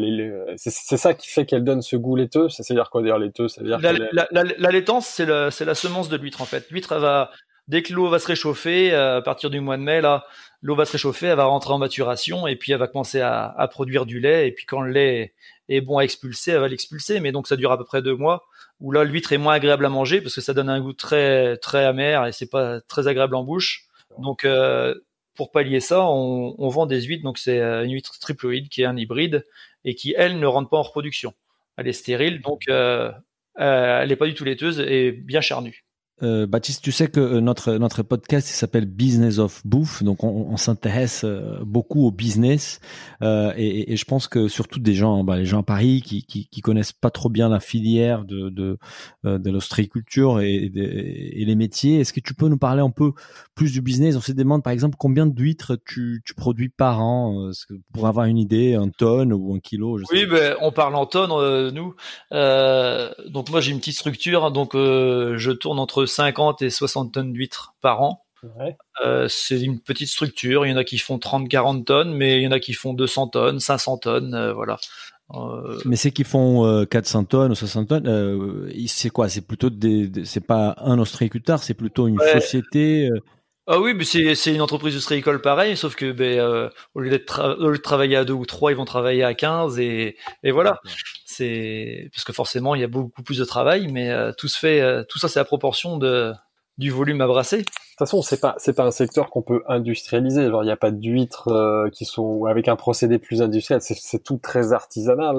[0.58, 2.50] c'est ça qui fait qu'elle donne ce goût laiteux.
[2.50, 6.17] C'est-à-dire quoi dire laiteux C'est-à-dire la, la, la, la, laitance, c'est la, la semence de
[6.17, 6.69] l'huître en fait.
[6.71, 7.32] L'huître, elle va
[7.67, 10.26] dès que l'eau va se réchauffer, euh, à partir du mois de mai, là,
[10.62, 13.54] l'eau va se réchauffer, elle va rentrer en maturation et puis elle va commencer à,
[13.58, 14.47] à produire du lait.
[14.47, 15.34] Et puis quand le lait
[15.69, 17.19] est bon à expulser, elle va l'expulser.
[17.19, 18.45] Mais donc ça dure à peu près deux mois.
[18.80, 21.58] Où là, l'huître est moins agréable à manger parce que ça donne un goût très
[21.58, 23.86] très amer et c'est pas très agréable en bouche.
[24.19, 24.93] Donc euh,
[25.38, 28.86] pour pallier ça, on, vend des huîtres, donc c'est euh, une huître triploïde qui est
[28.86, 29.45] un hybride
[29.86, 31.34] et qui, elle, ne rentre pas en reproduction.
[31.78, 33.12] Elle est stérile, donc euh,
[33.60, 35.87] euh elle n'est pas du tout laiteuse et bien charnue.
[36.23, 40.47] Euh, Baptiste, tu sais que euh, notre notre podcast s'appelle Business of Bouffe, donc on,
[40.49, 42.80] on s'intéresse euh, beaucoup au business
[43.21, 46.25] euh, et, et, je pense que surtout des gens, bah, les gens à Paris qui,
[46.25, 48.80] qui, qui connaissent pas trop bien la filière de de,
[49.23, 51.99] de l'ostréiculture et, et, les métiers.
[51.99, 53.12] Est-ce que tu peux nous parler un peu
[53.53, 54.15] plus du business?
[54.15, 57.51] On se demande par exemple combien d'huîtres tu, tu produis par an,
[57.93, 59.99] pour avoir une idée, un tonne ou un kilo.
[59.99, 61.30] Je oui, ben, on parle en tonnes
[61.75, 61.93] nous.
[62.32, 67.76] donc moi j'ai une petite structure, donc je tourne entre 50 et 60 tonnes d'huîtres
[67.82, 68.24] par an.
[69.06, 70.65] Euh, c'est une petite structure.
[70.65, 72.93] Il y en a qui font 30-40 tonnes, mais il y en a qui font
[72.93, 74.78] 200 tonnes, 500 tonnes, euh, voilà.
[75.34, 79.28] Euh, mais c'est qui font 400 tonnes ou 60 tonnes, c'est quoi?
[79.28, 83.10] C'est plutôt des, c'est pas un ostréiculteur, c'est plutôt une société.
[83.70, 87.76] Ah oui, mais c'est une entreprise ostréicole pareil, sauf que ben, au lieu d'être de
[87.76, 90.80] travailler à deux ou trois, ils vont travailler à 15 et, et voilà.
[91.38, 95.06] C'est parce que forcément il y a beaucoup plus de travail, mais tout se fait,
[95.08, 96.34] tout ça c'est à proportion de
[96.78, 97.58] du volume à brasser.
[97.58, 100.50] De toute façon, c'est pas c'est pas un secteur qu'on peut industrialiser.
[100.50, 103.82] Genre, il n'y a pas d'huîtres euh, qui sont avec un procédé plus industriel.
[103.82, 105.38] C'est tout très artisanal.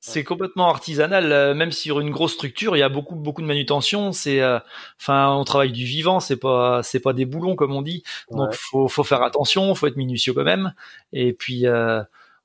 [0.00, 3.46] C'est complètement artisanal, euh, même sur une grosse structure, il y a beaucoup beaucoup de
[3.46, 4.12] manutention.
[4.12, 4.58] C'est, euh,
[5.00, 8.02] enfin, on travaille du vivant, c'est pas c'est pas des boulons comme on dit.
[8.30, 10.74] Donc faut faut faire attention, faut être minutieux quand même.
[11.14, 11.64] Et puis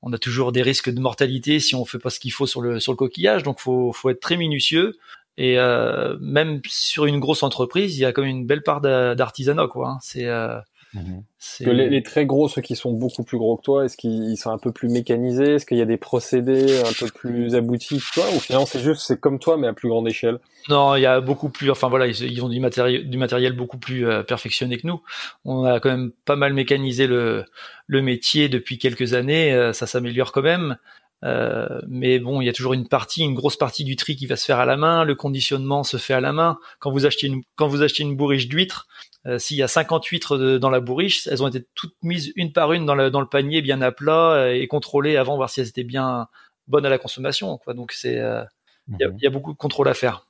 [0.01, 2.61] on a toujours des risques de mortalité si on fait pas ce qu'il faut sur
[2.61, 3.43] le sur le coquillage.
[3.43, 4.97] Donc faut faut être très minutieux.
[5.37, 9.67] Et euh, même sur une grosse entreprise, il y a même une belle part d'artisanat,
[9.67, 9.89] quoi.
[9.89, 9.97] Hein.
[10.01, 10.59] C'est euh,
[10.93, 11.23] mhm.
[11.63, 14.51] Que les, très gros, ceux qui sont beaucoup plus gros que toi, est-ce qu'ils sont
[14.51, 15.55] un peu plus mécanisés?
[15.55, 18.25] Est-ce qu'il y a des procédés un peu plus aboutis que toi?
[18.35, 20.39] Ou finalement c'est juste c'est comme toi mais à plus grande échelle?
[20.67, 21.71] Non, il y a beaucoup plus.
[21.71, 25.01] Enfin voilà, ils, ont du matériel, du matériel beaucoup plus euh, perfectionné que nous.
[25.45, 27.45] On a quand même pas mal mécanisé le,
[27.87, 29.71] le métier depuis quelques années.
[29.73, 30.77] ça s'améliore quand même.
[31.25, 34.25] Euh, mais bon, il y a toujours une partie, une grosse partie du tri qui
[34.25, 35.03] va se faire à la main.
[35.03, 36.59] Le conditionnement se fait à la main.
[36.79, 38.87] Quand vous achetez une, quand vous achetez une bourriche d'huîtres,
[39.25, 42.53] euh, s'il y a 50 huîtres dans la bourriche, elles ont été toutes mises une
[42.53, 45.49] par une dans le, dans le panier, bien à plat euh, et contrôlées avant, voir
[45.49, 46.27] si elles étaient bien
[46.67, 47.57] bonnes à la consommation.
[47.57, 47.73] Quoi.
[47.73, 49.17] Donc c'est, il y, a, mhm.
[49.21, 50.25] y, a beaucoup de contrôle à faire.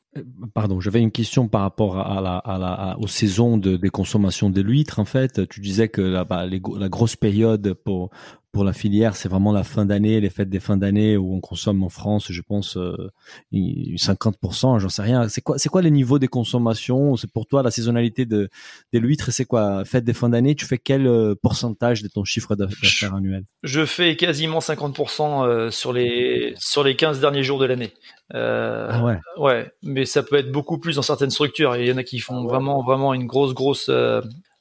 [0.56, 4.50] Pardon, j'avais une question par rapport à la, à la, aux saisons de, des consommations
[4.50, 4.98] de l'huître.
[4.98, 8.10] En fait, tu disais que la, bah, la grosse période pour
[8.52, 11.40] pour la filière, c'est vraiment la fin d'année, les fêtes des fins d'année où on
[11.40, 13.12] consomme en France, je pense, euh,
[13.54, 15.28] 50%, j'en sais rien.
[15.30, 17.16] C'est quoi, c'est quoi les niveaux des consommations?
[17.16, 18.50] C'est pour toi la saisonnalité de
[18.92, 19.86] l'huître, c'est quoi?
[19.86, 23.46] Fête des fins d'année, tu fais quel euh, pourcentage de ton chiffre d'affaires annuel?
[23.64, 27.94] Je fais quasiment 50% euh, sur les sur les 15 derniers jours de l'année.
[28.34, 29.20] Euh, ah ouais.
[29.38, 31.76] Ouais, mais ça peut être beaucoup plus dans certaines structures.
[31.76, 33.92] Il y en a qui font vraiment vraiment une grosse grosse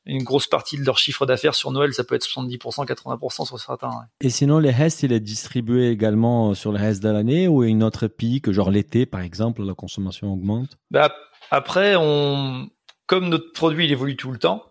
[0.09, 3.61] une grosse partie de leur chiffre d'affaires sur Noël, ça peut être 70%, 80% sur
[3.61, 3.91] certains.
[4.21, 7.83] Et sinon, les restes, il est distribué également sur le reste de l'année ou une
[7.83, 10.79] autre pique, genre l'été par exemple, la consommation augmente?
[10.91, 11.15] Bah,
[11.51, 12.71] Après, on,
[13.07, 14.65] comme notre produit il évolue tout le temps,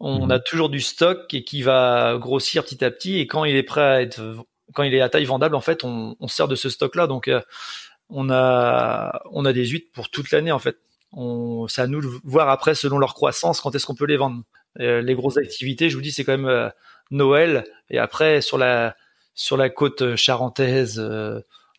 [0.00, 0.30] on mhm.
[0.32, 3.18] a toujours du stock et qui va grossir petit à petit.
[3.20, 4.20] Et quand il est prêt à être,
[4.74, 7.06] quand il est à taille vendable, en fait, on, on sert de ce stock-là.
[7.06, 7.40] Donc, euh,
[8.08, 10.76] on a, on a des huîtres pour toute l'année, en fait.
[11.12, 14.16] On, c'est à nous de voir après, selon leur croissance, quand est-ce qu'on peut les
[14.16, 14.42] vendre.
[14.80, 16.68] Euh, les grosses activités, je vous dis, c'est quand même euh,
[17.10, 17.64] Noël.
[17.90, 18.96] Et après, sur la,
[19.34, 21.00] sur la côte charentaise,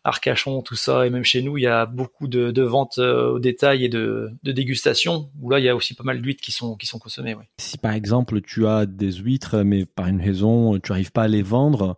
[0.04, 3.32] Arcachon, tout ça, et même chez nous, il y a beaucoup de, de ventes euh,
[3.32, 6.42] au détail et de, de dégustation, où là, il y a aussi pas mal d'huîtres
[6.42, 7.34] qui sont, qui sont consommées.
[7.58, 11.28] Si par exemple, tu as des huîtres, mais par une raison, tu n'arrives pas à
[11.28, 11.96] les vendre,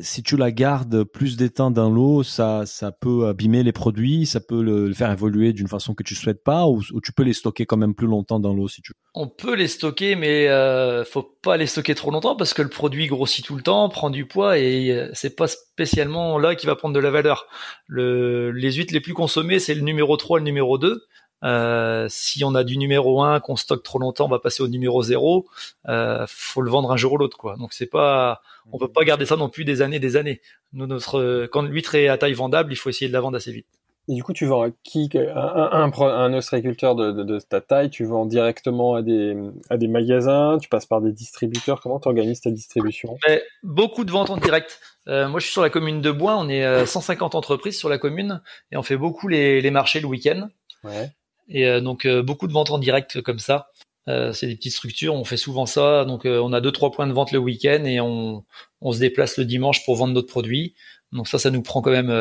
[0.00, 4.26] si tu la gardes plus de temps dans l'eau, ça, ça peut abîmer les produits,
[4.26, 7.32] ça peut le, faire évoluer d'une façon que tu souhaites pas, ou, tu peux les
[7.32, 8.92] stocker quand même plus longtemps dans l'eau si tu.
[9.14, 12.68] On peut les stocker, mais euh, faut pas les stocker trop longtemps parce que le
[12.68, 16.66] produit grossit tout le temps, prend du poids et euh, c'est pas spécialement là qui
[16.66, 17.45] va prendre de la valeur.
[17.86, 21.04] Le, les huîtres les plus consommées, c'est le numéro 3, le numéro 2.
[21.44, 24.68] Euh, si on a du numéro 1 qu'on stocke trop longtemps, on va passer au
[24.68, 25.46] numéro 0.
[25.88, 27.56] Euh, faut le vendre un jour ou l'autre, quoi.
[27.56, 28.40] Donc c'est pas,
[28.72, 30.40] on peut pas garder ça non plus des années, des années.
[30.72, 33.52] Nous, notre, quand l'huître est à taille vendable, il faut essayer de la vendre assez
[33.52, 33.66] vite.
[34.08, 37.60] Et du coup, tu vends à qui un, un, un ostréiculteur de, de, de, ta
[37.60, 39.36] taille, tu vends directement à des,
[39.68, 41.80] à des magasins, tu passes par des distributeurs.
[41.80, 43.18] Comment tu organises ta distribution?
[43.64, 44.80] Beaucoup de ventes en direct.
[45.08, 46.36] Euh, moi, je suis sur la commune de Bois.
[46.38, 49.98] On est 150 euh, entreprises sur la commune et on fait beaucoup les, les marchés
[49.98, 50.50] le week-end.
[50.84, 51.10] Ouais.
[51.48, 53.70] Et euh, donc euh, beaucoup de ventes en direct comme ça.
[54.08, 56.04] C'est des petites structures, on fait souvent ça.
[56.04, 58.44] Donc on a deux trois points de vente le week-end et on,
[58.80, 60.76] on se déplace le dimanche pour vendre notre produit.
[61.10, 62.12] Donc ça, ça nous prend quand même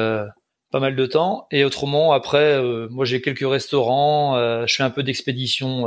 [0.75, 1.47] pas mal de temps.
[1.51, 4.35] Et autrement, après, moi j'ai quelques restaurants,
[4.65, 5.85] je fais un peu d'expédition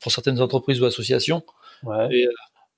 [0.00, 1.42] pour certaines entreprises ou associations.
[1.82, 2.06] Ouais.
[2.12, 2.28] Et,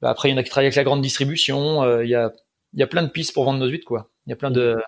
[0.00, 2.00] bah, après, il y en a qui travaillent avec la grande distribution.
[2.00, 2.32] Il y a
[2.74, 4.08] y a plein de pistes pour vendre nos huîtres, quoi.
[4.26, 4.78] Il y a plein de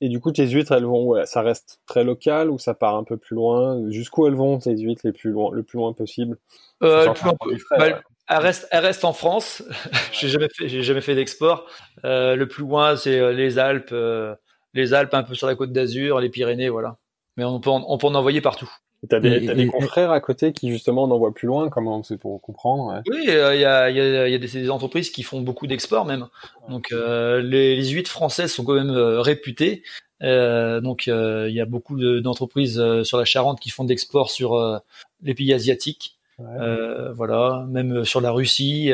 [0.00, 2.96] et du coup, tes huîtres, elles vont, ouais, ça reste très local ou ça part
[2.96, 3.90] un peu plus loin?
[3.90, 6.38] Jusqu'où elles vont, tes huîtres, les plus loin, le plus loin possible?
[6.82, 7.34] Euh, le plus loin,
[7.78, 9.62] bah, elles, restent, elles restent en France.
[10.12, 11.66] j'ai jamais fait, j'ai jamais fait d'export.
[12.04, 14.34] Euh, le plus loin, c'est euh, les Alpes, euh,
[14.74, 16.96] les Alpes un peu sur la côte d'Azur, les Pyrénées, voilà.
[17.36, 18.70] Mais on peut, en, on peut en envoyer partout.
[19.08, 22.18] T'as des, as des confrères à côté qui justement en envoient plus loin, comment c'est
[22.18, 23.00] pour comprendre ouais.
[23.08, 26.04] Oui, euh, il y, a, y, a, y a des, entreprises qui font beaucoup d'export
[26.04, 26.26] même.
[26.68, 29.82] Donc euh, les, les huîtres françaises sont quand même réputées.
[30.22, 34.30] Euh, donc euh, il y a beaucoup d'entreprises euh, sur la Charente qui font d'export
[34.30, 34.80] sur
[35.22, 36.18] les pays asiatiques.
[36.38, 38.92] voilà, même sur la Russie,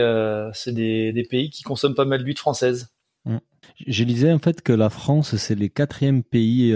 [0.52, 2.88] c'est des, des, pays qui consomment pas mal d'huile française.
[3.86, 6.74] Je lisais en fait que la France, c'est les quatrième pays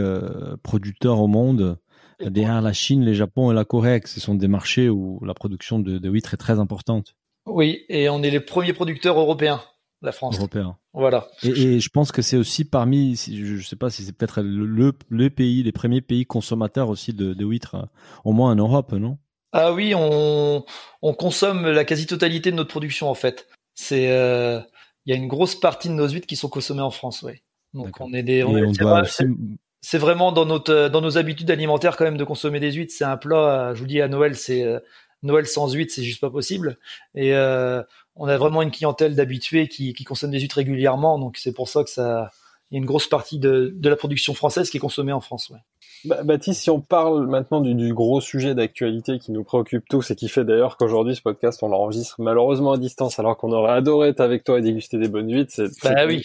[0.62, 1.78] producteurs au monde.
[2.20, 5.78] Derrière la Chine, le Japon et la Corée, ce sont des marchés où la production
[5.78, 7.16] de, de huîtres est très importante.
[7.46, 9.62] Oui, et on est les premiers producteurs européens
[10.02, 10.38] la France.
[10.38, 10.76] Européen.
[10.92, 11.28] Voilà.
[11.42, 14.94] Et, je pense que c'est aussi parmi, je ne sais pas si c'est peut-être le,
[15.08, 17.86] le, pays, les premiers pays consommateurs aussi de, de huîtres, euh,
[18.24, 19.18] au moins en Europe, non?
[19.52, 20.64] Ah oui, on,
[21.02, 23.48] on consomme la quasi-totalité de notre production en fait.
[23.74, 24.60] C'est, euh,
[25.06, 27.42] il y a une grosse partie de nos huîtres qui sont consommées en France, oui.
[27.72, 28.52] Donc on est des, on,
[29.80, 32.92] c'est vraiment dans notre, dans nos habitudes alimentaires quand même de consommer des huîtres.
[32.96, 34.78] C'est un plat, je vous dis à Noël, c'est euh,
[35.22, 36.78] Noël sans huîtres, c'est juste pas possible.
[37.14, 37.82] Et euh,
[38.16, 41.68] on a vraiment une clientèle d'habitués qui, qui consomment des huîtres régulièrement, donc c'est pour
[41.68, 42.30] ça que ça,
[42.70, 45.20] il y a une grosse partie de, de la production française qui est consommée en
[45.20, 45.48] France.
[45.50, 45.58] Ouais.
[46.04, 50.10] Bah, Baptiste, si on parle maintenant du, du gros sujet d'actualité qui nous préoccupe tous
[50.10, 53.72] et qui fait d'ailleurs qu'aujourd'hui ce podcast on l'enregistre malheureusement à distance alors qu'on aurait
[53.72, 56.24] adoré être avec toi et déguster des bonnes c'est bah oui,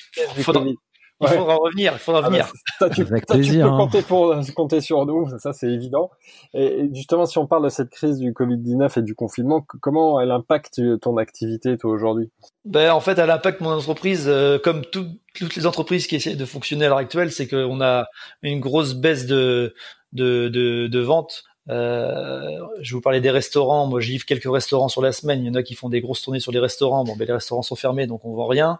[1.21, 2.51] il faudra revenir, il faudra ah venir.
[2.79, 3.77] ça, tu, Avec plaisir, peux hein.
[3.77, 6.11] compter, pour, compter sur nous, ça c'est évident.
[6.53, 10.31] Et justement, si on parle de cette crise du Covid-19 et du confinement, comment elle
[10.31, 12.31] impacte ton activité toi aujourd'hui?
[12.65, 16.45] Ben, En fait, elle impacte mon entreprise euh, comme toutes les entreprises qui essaient de
[16.45, 18.07] fonctionner à l'heure actuelle, c'est qu'on a
[18.41, 19.73] une grosse baisse de,
[20.13, 21.43] de, de, de ventes.
[21.69, 23.87] Euh, je vous parlais des restaurants.
[23.87, 25.41] Moi, livre quelques restaurants sur la semaine.
[25.43, 27.03] Il y en a qui font des grosses tournées sur les restaurants.
[27.03, 28.79] Bon, ben, les restaurants sont fermés, donc on vend rien.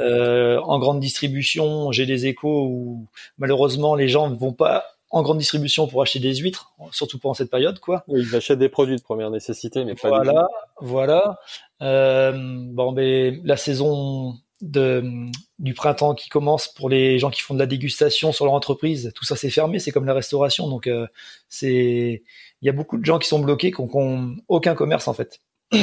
[0.00, 3.06] Euh, en grande distribution, j'ai des échos où
[3.38, 7.34] malheureusement les gens ne vont pas en grande distribution pour acheter des huîtres, surtout pendant
[7.34, 8.04] cette période, quoi.
[8.08, 10.08] Oui, ils achètent des produits de première nécessité, mais pas.
[10.08, 10.48] Voilà,
[10.80, 11.40] voilà.
[11.80, 15.04] Euh, bon, ben la saison de,
[15.58, 19.12] du printemps qui commence pour les gens qui font de la dégustation sur leur entreprise.
[19.14, 20.68] Tout ça c'est fermé, c'est comme la restauration.
[20.68, 21.06] Donc euh,
[21.48, 22.22] c'est
[22.60, 25.40] il y a beaucoup de gens qui sont bloqués, qui n'ont aucun commerce en fait.
[25.72, 25.80] Ouais.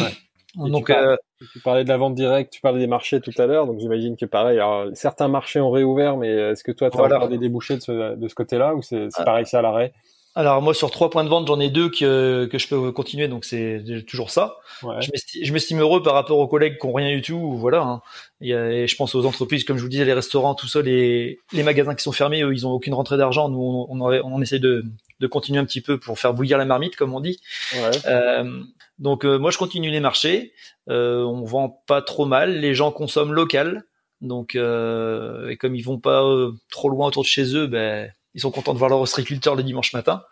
[0.56, 1.16] donc tu, euh,
[1.54, 4.18] tu, parlais de la vente directe, tu parlais des marchés tout à l'heure, donc j'imagine
[4.18, 4.58] que pareil.
[4.58, 8.16] Alors, certains marchés ont réouvert, mais est-ce que toi tu as des débouchés de ce,
[8.16, 9.94] de ce côté-là ou c'est pareil, c'est à l'arrêt?
[10.36, 13.28] Alors moi sur trois points de vente j'en ai deux que, que je peux continuer
[13.28, 14.58] donc c'est toujours ça.
[14.84, 14.96] Ouais.
[15.02, 17.82] Je m'estime heureux par rapport aux collègues qui ont rien du tout voilà.
[17.82, 18.02] Hein.
[18.42, 21.40] Et, et, je pense aux entreprises comme je vous disais les restaurants tout ça les,
[21.54, 24.42] les magasins qui sont fermés eux, ils ont aucune rentrée d'argent nous on, on, on,
[24.42, 24.84] essaie de,
[25.20, 27.40] de continuer un petit peu pour faire bouillir la marmite comme on dit.
[27.74, 27.92] Ouais.
[28.08, 28.62] Euh,
[29.00, 30.54] donc euh, moi je continue les marchés
[30.90, 33.86] euh, on vend pas trop mal les gens consomment local
[34.22, 38.12] donc euh, et comme ils vont pas euh, trop loin autour de chez eux ben
[38.36, 40.24] ils sont contents de voir leur ostréiculteur le dimanche matin.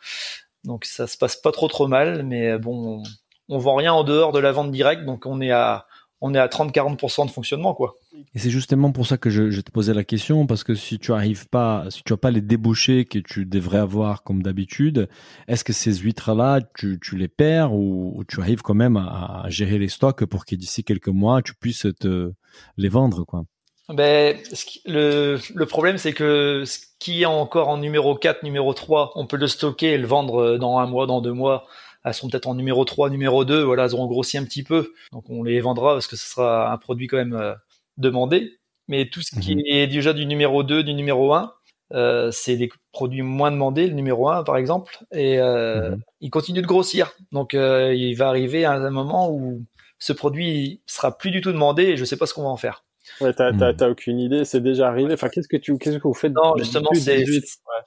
[0.63, 3.01] Donc ça se passe pas trop trop mal, mais bon,
[3.49, 5.87] on, on vend rien en dehors de la vente directe, donc on est à
[6.25, 7.95] on est à 30-40% de fonctionnement, quoi.
[8.33, 11.11] Et c'est justement pour ça que je, te posais la question, parce que si tu
[11.11, 15.09] arrives pas, si tu as pas les débouchés que tu devrais avoir comme d'habitude,
[15.49, 19.41] est-ce que ces huîtres-là, tu, tu, les perds ou, ou, tu arrives quand même à,
[19.43, 22.31] à gérer les stocks pour que d'ici quelques mois, tu puisses te
[22.77, 23.43] les vendre, quoi?
[23.89, 24.37] Ben,
[24.85, 29.27] le, le problème, c'est que ce qui est encore en numéro 4, numéro 3, on
[29.27, 31.65] peut le stocker et le vendre dans un mois, dans deux mois.
[32.05, 34.93] Elles seront peut-être en numéro 3, numéro 2, voilà, elles auront grossi un petit peu.
[35.11, 37.53] Donc on les vendra parce que ce sera un produit quand même euh,
[37.97, 38.59] demandé.
[38.87, 39.61] Mais tout ce qui mmh.
[39.65, 41.53] est déjà du numéro 2, du numéro 1,
[41.93, 46.01] euh, c'est des produits moins demandés, le numéro 1 par exemple, et euh, mmh.
[46.21, 47.13] il continue de grossir.
[47.31, 49.63] Donc euh, il va arriver à un moment où
[49.99, 52.57] ce produit sera plus du tout demandé et je sais pas ce qu'on va en
[52.57, 52.83] faire.
[53.21, 53.75] Ouais, t'as, mmh.
[53.75, 55.13] t'as, aucune idée, c'est déjà arrivé.
[55.13, 57.25] Enfin, qu'est-ce que tu, qu'est-ce que vous faites Non, justement, c'est,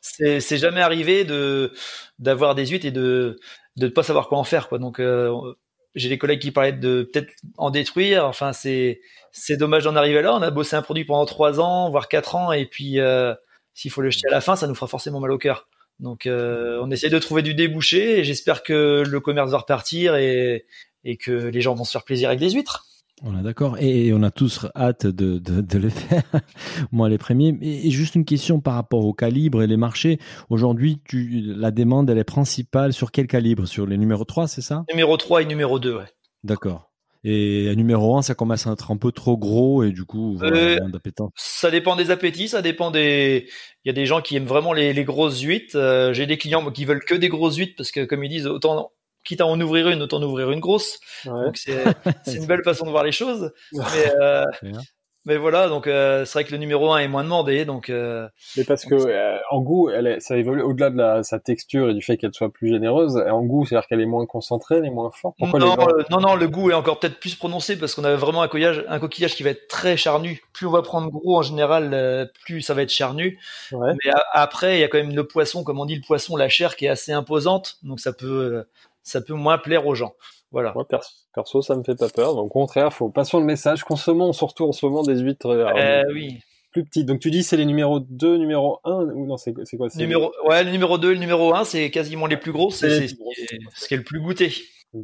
[0.01, 1.73] c'est, c'est jamais arrivé de
[2.19, 3.39] d'avoir des huîtres et de
[3.77, 4.79] de ne pas savoir quoi en faire, quoi.
[4.79, 5.33] Donc, euh,
[5.95, 8.27] j'ai des collègues qui parlaient de peut-être en détruire.
[8.27, 9.01] Enfin, c'est
[9.33, 10.35] c'est dommage d'en arriver là.
[10.35, 13.35] On a bossé un produit pendant trois ans, voire quatre ans, et puis euh,
[13.75, 15.69] s'il faut le jeter à la fin, ça nous fera forcément mal au cœur.
[15.99, 20.17] Donc, euh, on essaie de trouver du débouché, et j'espère que le commerce va repartir
[20.17, 20.67] et
[21.05, 22.85] et que les gens vont se faire plaisir avec des huîtres.
[23.23, 23.79] On est d'accord.
[23.79, 26.23] Et on a tous hâte de, de, de le faire.
[26.93, 27.57] Moi, les premiers.
[27.63, 30.19] Et juste une question par rapport au calibre et les marchés.
[30.51, 33.67] Aujourd'hui, tu, la demande, elle est principale sur quel calibre?
[33.67, 34.85] Sur les numéros 3, c'est ça?
[34.91, 36.05] Numéro 3 et numéro 2, ouais.
[36.45, 36.91] D'accord.
[37.25, 40.37] Et à numéro 1, ça commence à être un peu trop gros et du coup,
[40.39, 40.79] voilà, euh,
[41.35, 43.49] Ça dépend des appétits, ça dépend des.
[43.85, 45.75] Il y a des gens qui aiment vraiment les, les grosses huîtres.
[45.77, 48.47] Euh, J'ai des clients qui veulent que des grosses huîtres parce que, comme ils disent,
[48.47, 48.93] autant
[49.27, 50.99] quitte à en ouvrir une, autant ouvrir une grosse.
[51.25, 51.45] Ouais.
[51.45, 53.53] Donc c'est une belle façon de voir les choses.
[53.73, 54.45] Mais, euh,
[55.27, 57.65] mais voilà, donc euh, c'est vrai que le numéro 1 est moins demandé.
[57.65, 61.25] Donc, euh, mais parce que euh, en goût, elle est, ça évolue au-delà de la,
[61.25, 63.17] sa texture et du fait qu'elle soit plus généreuse.
[63.17, 65.35] En goût, c'est-à-dire qu'elle est moins concentrée, elle est moins forte.
[65.37, 65.89] Pourquoi non, gens...
[66.11, 68.85] non, non, le goût est encore peut-être plus prononcé parce qu'on a vraiment un coquillage,
[68.87, 70.41] un coquillage qui va être très charnu.
[70.53, 73.41] Plus on va prendre gros en général, euh, plus ça va être charnu.
[73.73, 73.95] Ouais.
[74.05, 76.37] Mais a, après, il y a quand même le poisson, comme on dit, le poisson,
[76.37, 77.79] la chair qui est assez imposante.
[77.83, 78.65] Donc ça peut
[79.07, 80.15] ça peut moins plaire aux gens.
[80.51, 80.73] Voilà.
[80.75, 82.35] Moi, perso, perso, ça me fait pas peur.
[82.35, 83.85] Donc, au contraire, faut passons le message.
[83.85, 86.41] Consommons surtout en ce moment des huîtres euh, oui.
[86.73, 87.07] plus petites.
[87.07, 90.65] Donc, tu dis c'est les numéros 2, numéro 1 ou non, c'est quoi numéro, Ouais,
[90.65, 92.71] le numéro 2 le numéro 1, c'est quasiment les plus gros.
[92.71, 93.15] C'est ce,
[93.75, 94.53] ce qui est le plus goûté.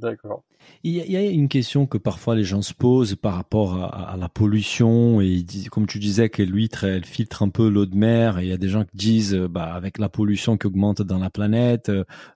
[0.00, 0.42] D'accord.
[0.84, 4.16] Il y, a une question que parfois les gens se posent par rapport à, à
[4.16, 8.38] la pollution et comme tu disais que l'huître elle filtre un peu l'eau de mer
[8.38, 11.18] et il y a des gens qui disent bah avec la pollution qui augmente dans
[11.18, 11.90] la planète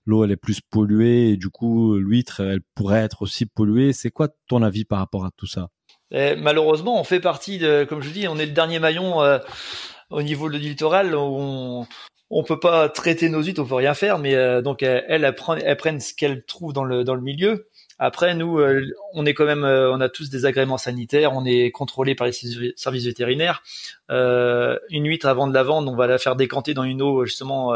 [0.05, 4.11] l'eau elle est plus polluée et du coup l'huître elle pourrait être aussi polluée c'est
[4.11, 5.69] quoi ton avis par rapport à tout ça?
[6.11, 9.39] Et malheureusement on fait partie de comme je dis on est le dernier maillon euh,
[10.09, 11.87] au niveau du littoral où on
[12.29, 15.35] on peut pas traiter nos huîtres, on peut rien faire, mais euh, donc elles, elles,
[15.63, 17.67] elles prennent ce qu'elles trouvent dans le dans le milieu.
[17.99, 21.45] Après, nous, euh, on est quand même, euh, on a tous des agréments sanitaires, on
[21.45, 22.33] est contrôlé par les
[22.75, 23.63] services vétérinaires.
[24.11, 27.25] Euh, une huître avant de la vendre, on va la faire décanter dans une eau
[27.25, 27.73] justement,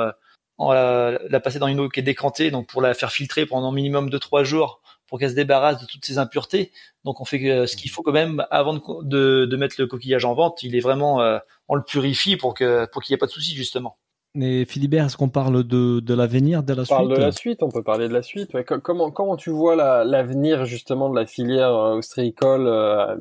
[0.59, 3.11] on va la, la, passer dans une eau qui est décantée, donc pour la faire
[3.11, 6.71] filtrer pendant minimum de trois jours pour qu'elle se débarrasse de toutes ces impuretés.
[7.03, 10.23] Donc on fait ce qu'il faut quand même avant de, de, de, mettre le coquillage
[10.23, 10.61] en vente.
[10.63, 11.19] Il est vraiment,
[11.67, 13.97] on le purifie pour que pour qu'il n'y ait pas de souci justement.
[14.33, 17.31] Mais Philibert, est-ce qu'on parle de, de l'avenir, de la on suite parle de la
[17.33, 18.53] suite, on peut parler de la suite.
[18.53, 18.63] Ouais.
[18.63, 23.17] Comment, comment tu vois l'avenir la, justement de la filière ostréicole euh,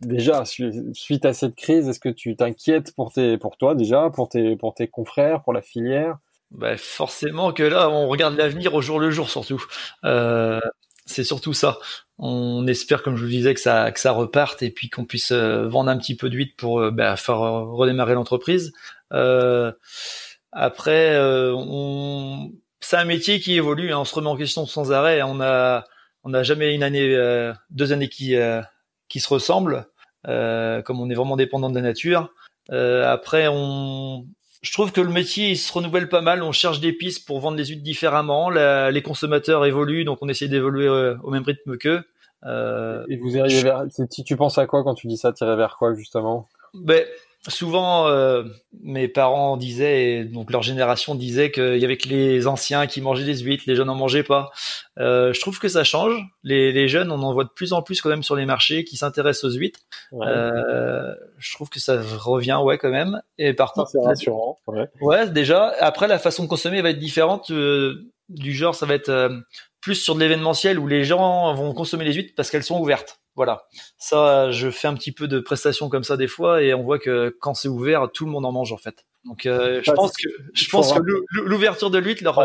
[0.00, 4.28] déjà suite à cette crise Est-ce que tu t'inquiètes pour tes, pour toi déjà, pour
[4.28, 6.18] tes, pour tes confrères, pour la filière?
[6.52, 9.62] Bah forcément que là, on regarde l'avenir au jour le jour surtout.
[10.04, 10.60] Euh,
[11.08, 11.78] c'est surtout ça.
[12.18, 15.32] On espère, comme je vous disais, que ça, que ça reparte et puis qu'on puisse
[15.32, 18.72] euh, vendre un petit peu d'huile pour euh, bah, faire redémarrer l'entreprise.
[19.12, 19.72] Euh,
[20.52, 22.52] après, euh, on...
[22.80, 23.92] c'est un métier qui évolue.
[23.92, 25.22] Hein, on se remet en question sans arrêt.
[25.22, 25.84] On a,
[26.24, 28.62] on n'a jamais une année, euh, deux années qui euh,
[29.08, 29.86] qui se ressemblent.
[30.26, 32.32] Euh, comme on est vraiment dépendant de la nature.
[32.70, 34.26] après, on,
[34.62, 36.42] je trouve que le métier il se renouvelle pas mal.
[36.42, 38.50] On cherche des pistes pour vendre les huîtres différemment.
[38.50, 42.02] La, les consommateurs évoluent, donc on essaie d'évoluer au même rythme qu'eux.
[42.44, 45.76] Et vous iriez vers, si tu penses à quoi quand tu dis ça, tirer vers
[45.76, 46.48] quoi justement?
[46.74, 47.04] Ben,
[47.46, 48.42] souvent, euh,
[48.82, 53.24] mes parents disaient, donc leur génération disait qu'il y avait que les anciens qui mangeaient
[53.24, 54.50] des huîtres, les jeunes n'en mangeaient pas.
[54.98, 56.20] Euh, je trouve que ça change.
[56.42, 58.84] Les, les, jeunes, on en voit de plus en plus quand même sur les marchés
[58.84, 59.80] qui s'intéressent aux huîtres.
[60.14, 63.22] Euh, je trouve que ça revient, ouais, quand même.
[63.38, 64.58] Et par contre, c'est rassurant.
[64.66, 64.88] Ouais.
[65.00, 65.30] ouais.
[65.30, 65.72] déjà.
[65.80, 67.50] Après, la façon de consommer va être différente.
[67.50, 69.40] Euh, du genre, ça va être euh,
[69.80, 73.20] plus sur de l'événementiel où les gens vont consommer les huîtres parce qu'elles sont ouvertes.
[73.38, 73.68] Voilà.
[73.98, 76.98] Ça, je fais un petit peu de prestations comme ça des fois et on voit
[76.98, 79.06] que quand c'est ouvert, tout le monde en mange en fait.
[79.24, 80.98] Donc, euh, je pense que je pense que
[81.44, 82.44] l'ouverture de l'huître leur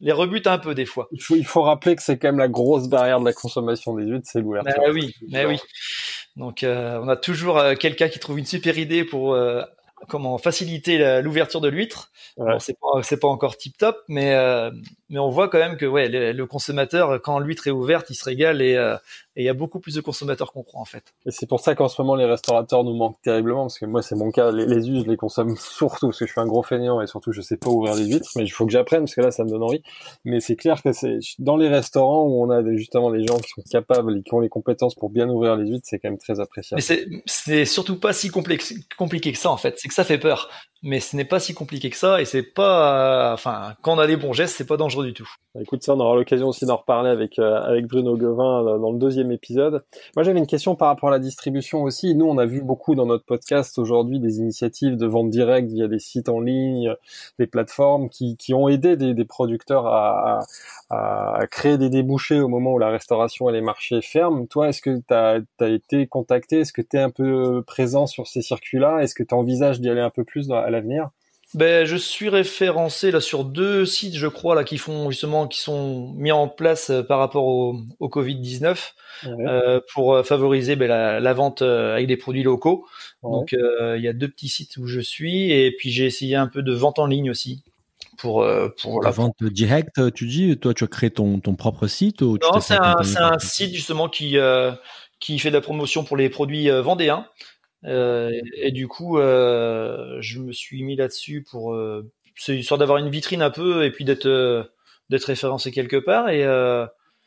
[0.00, 1.08] les rebute un peu des fois.
[1.12, 3.94] Il faut, il faut rappeler que c'est quand même la grosse barrière de la consommation
[3.94, 4.72] des huîtres, c'est l'ouverture.
[4.78, 5.58] Mais oui, mais oui.
[6.36, 9.36] Donc, euh, on a toujours euh, quelqu'un qui trouve une super idée pour
[10.08, 12.10] comment faciliter l'ouverture de l'huître.
[12.36, 12.56] Ouais.
[12.80, 14.70] Bon, c'est pas encore tip top, mais euh,
[15.10, 18.14] mais on voit quand même que ouais le, le consommateur quand l'huître est ouverte, il
[18.14, 18.96] se régale et euh,
[19.36, 21.14] il y a beaucoup plus de consommateurs qu'on croit en fait.
[21.26, 24.02] Et c'est pour ça qu'en ce moment les restaurateurs nous manquent terriblement parce que moi
[24.02, 26.46] c'est mon cas, les, les us je les consomme surtout parce que je suis un
[26.46, 29.02] gros feignant et surtout je sais pas ouvrir les huîtres, mais il faut que j'apprenne
[29.02, 29.82] parce que là ça me donne envie.
[30.24, 33.50] Mais c'est clair que c'est dans les restaurants où on a justement les gens qui
[33.50, 36.18] sont capables et qui ont les compétences pour bien ouvrir les huîtres, c'est quand même
[36.18, 36.78] très appréciable.
[36.78, 40.04] Mais c'est c'est surtout pas si complexe compliqué que ça en fait, c'est que ça
[40.04, 40.50] fait peur
[40.82, 44.06] mais ce n'est pas si compliqué que ça et c'est pas enfin quand on a
[44.06, 45.28] les bons gestes c'est pas dangereux du tout.
[45.54, 48.78] Bah, écoute ça on aura l'occasion aussi d'en reparler avec euh, avec Bruno Gevin euh,
[48.78, 49.84] dans le deuxième épisode.
[50.16, 52.16] Moi j'avais une question par rapport à la distribution aussi.
[52.16, 55.86] Nous on a vu beaucoup dans notre podcast aujourd'hui des initiatives de vente directe via
[55.86, 56.94] des sites en ligne
[57.38, 60.40] des plateformes qui, qui ont aidé des, producteurs à,
[60.90, 64.46] à, créer des débouchés au moment où la restauration et les marchés ferment.
[64.46, 66.60] Toi est-ce que tu as, été contacté?
[66.60, 69.80] Est-ce que tu es un peu présent sur ces circuits là est-ce que tu envisages
[69.80, 71.08] d'y aller un peu plus l'avenir
[71.54, 75.60] ben, je suis référencé là sur deux sites, je crois, là qui font justement, qui
[75.60, 78.94] sont mis en place euh, par rapport au, au Covid 19
[79.24, 79.46] ouais.
[79.46, 82.86] euh, pour euh, favoriser ben, la, la, vente euh, avec des produits locaux.
[83.22, 83.32] Ouais.
[83.32, 86.46] Donc il y a deux petits sites où je suis et puis j'ai essayé un
[86.46, 87.62] peu de vente en ligne aussi
[88.18, 88.46] pour
[88.80, 90.12] pour la, la vente directe.
[90.14, 93.20] Tu dis, toi, tu as créé ton ton propre site ou Non, c'est un c'est
[93.20, 94.36] un site justement qui
[95.20, 97.26] qui fait de la promotion pour les produits vendéens.
[97.84, 102.78] Euh, et, et, du coup, euh, je me suis mis là-dessus pour euh, c'est histoire
[102.78, 104.62] d'avoir une vitrine un peu et puis d'être euh,
[105.10, 106.86] d'être référencé quelque part et euh,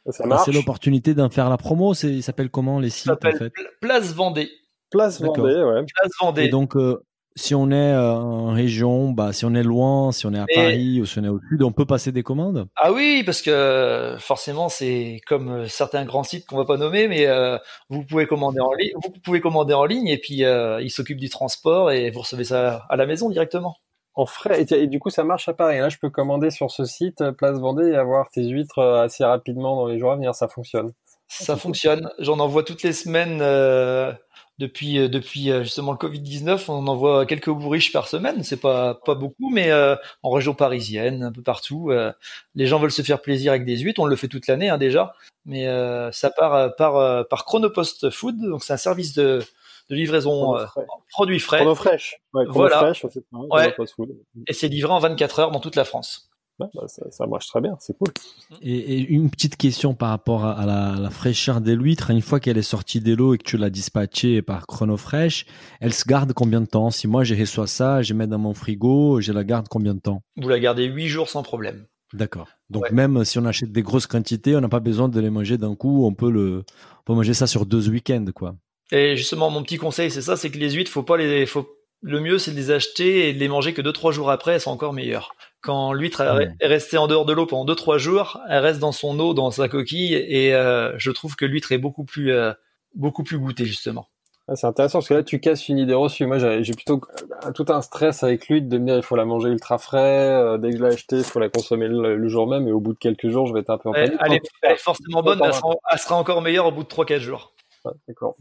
[0.09, 1.93] c'est l'opportunité d'en faire la promo.
[1.93, 3.51] C'est il s'appelle comment les sites en fait?
[3.81, 4.49] Place Vendée.
[4.91, 5.83] Place Vendée, ouais.
[5.93, 6.43] Place Vendée.
[6.43, 6.75] Et donc
[7.37, 10.45] si on est en région, bah, si on est loin, si on est à.
[10.53, 13.41] Paris ou si on est au sud, on peut passer des commandes Ah oui, parce
[13.41, 17.57] que forcément, c'est comme certains grands sites qu'on va pas nommer, mais euh,
[17.89, 21.19] vous pouvez commander en ligne, vous pouvez commander en ligne et puis euh, ils s'occupent
[21.19, 23.75] du transport et vous recevez ça à la maison directement.
[24.17, 25.77] En frais, et, et, du coup, ça marche à Paris.
[25.79, 29.75] Là, je peux commander sur ce site Place Vendée et avoir tes huîtres assez rapidement
[29.75, 30.33] dans les jours à venir.
[30.33, 30.93] Ça fonctionne.
[31.27, 32.09] Ça fonctionne.
[32.19, 33.39] J'en envoie toutes les semaines.
[33.41, 34.13] Euh
[34.57, 38.43] depuis euh, depuis euh, justement le Covid 19, on envoie quelques bourriches par semaine.
[38.43, 42.11] C'est pas pas beaucoup, mais euh, en région parisienne, un peu partout, euh,
[42.55, 43.99] les gens veulent se faire plaisir avec des huîtres.
[43.99, 45.13] On le fait toute l'année hein, déjà,
[45.45, 49.43] mais euh, ça part par par Chronopost Food, donc c'est un service de
[49.89, 50.85] de livraison frais.
[51.09, 51.57] produits frais.
[51.57, 52.21] Chrono fraîche.
[52.33, 52.77] Ouais, voilà.
[52.77, 53.75] Fraîche, ouais.
[54.47, 56.29] Et c'est livré en 24 heures dans toute la France.
[56.57, 58.09] Bah, ça, ça, marche très bien, c'est cool.
[58.61, 62.11] Et, et, une petite question par rapport à, la, la fraîcheur des huîtres.
[62.11, 65.45] Une fois qu'elle est sortie des lots et que tu l'as dispatchée par Chronofresh,
[65.81, 66.91] elle se garde combien de temps?
[66.91, 69.99] Si moi j'ai reçois ça, je mets dans mon frigo, je la garde combien de
[69.99, 70.21] temps?
[70.37, 71.85] Vous la gardez 8 jours sans problème.
[72.13, 72.47] D'accord.
[72.69, 72.91] Donc ouais.
[72.91, 75.75] même si on achète des grosses quantités, on n'a pas besoin de les manger d'un
[75.75, 76.05] coup.
[76.05, 76.63] On peut le,
[76.99, 78.55] on peut manger ça sur deux week-ends, quoi.
[78.91, 81.67] Et justement, mon petit conseil, c'est ça, c'est que les huîtres, faut pas les, faut,
[82.05, 84.53] le mieux, c'est de les acheter et de les manger que deux trois jours après,
[84.53, 85.35] elles sont encore meilleures.
[85.61, 86.49] Quand l'huître ouais.
[86.59, 89.33] est restée en dehors de l'eau pendant deux trois jours, elle reste dans son eau,
[89.33, 92.53] dans sa coquille, et euh, je trouve que l'huître est beaucoup plus euh,
[92.93, 94.07] beaucoup plus goûtée justement.
[94.47, 96.27] Ah, c'est intéressant parce que là tu casses une idée reçue.
[96.27, 97.01] Moi j'ai plutôt
[97.43, 100.29] euh, tout un stress avec l'huître de me dire il faut la manger ultra frais,
[100.29, 102.71] euh, dès que je l'ai achetée il faut la consommer le, le, jour même et
[102.71, 104.13] au bout de quelques jours je vais être un peu en panique.
[104.23, 106.83] Elle, est, elle est forcément bonne, mais elle sera, elle sera, encore meilleure au bout
[106.83, 107.53] de 3-4 jours.
[107.83, 108.35] Ouais, D'accord.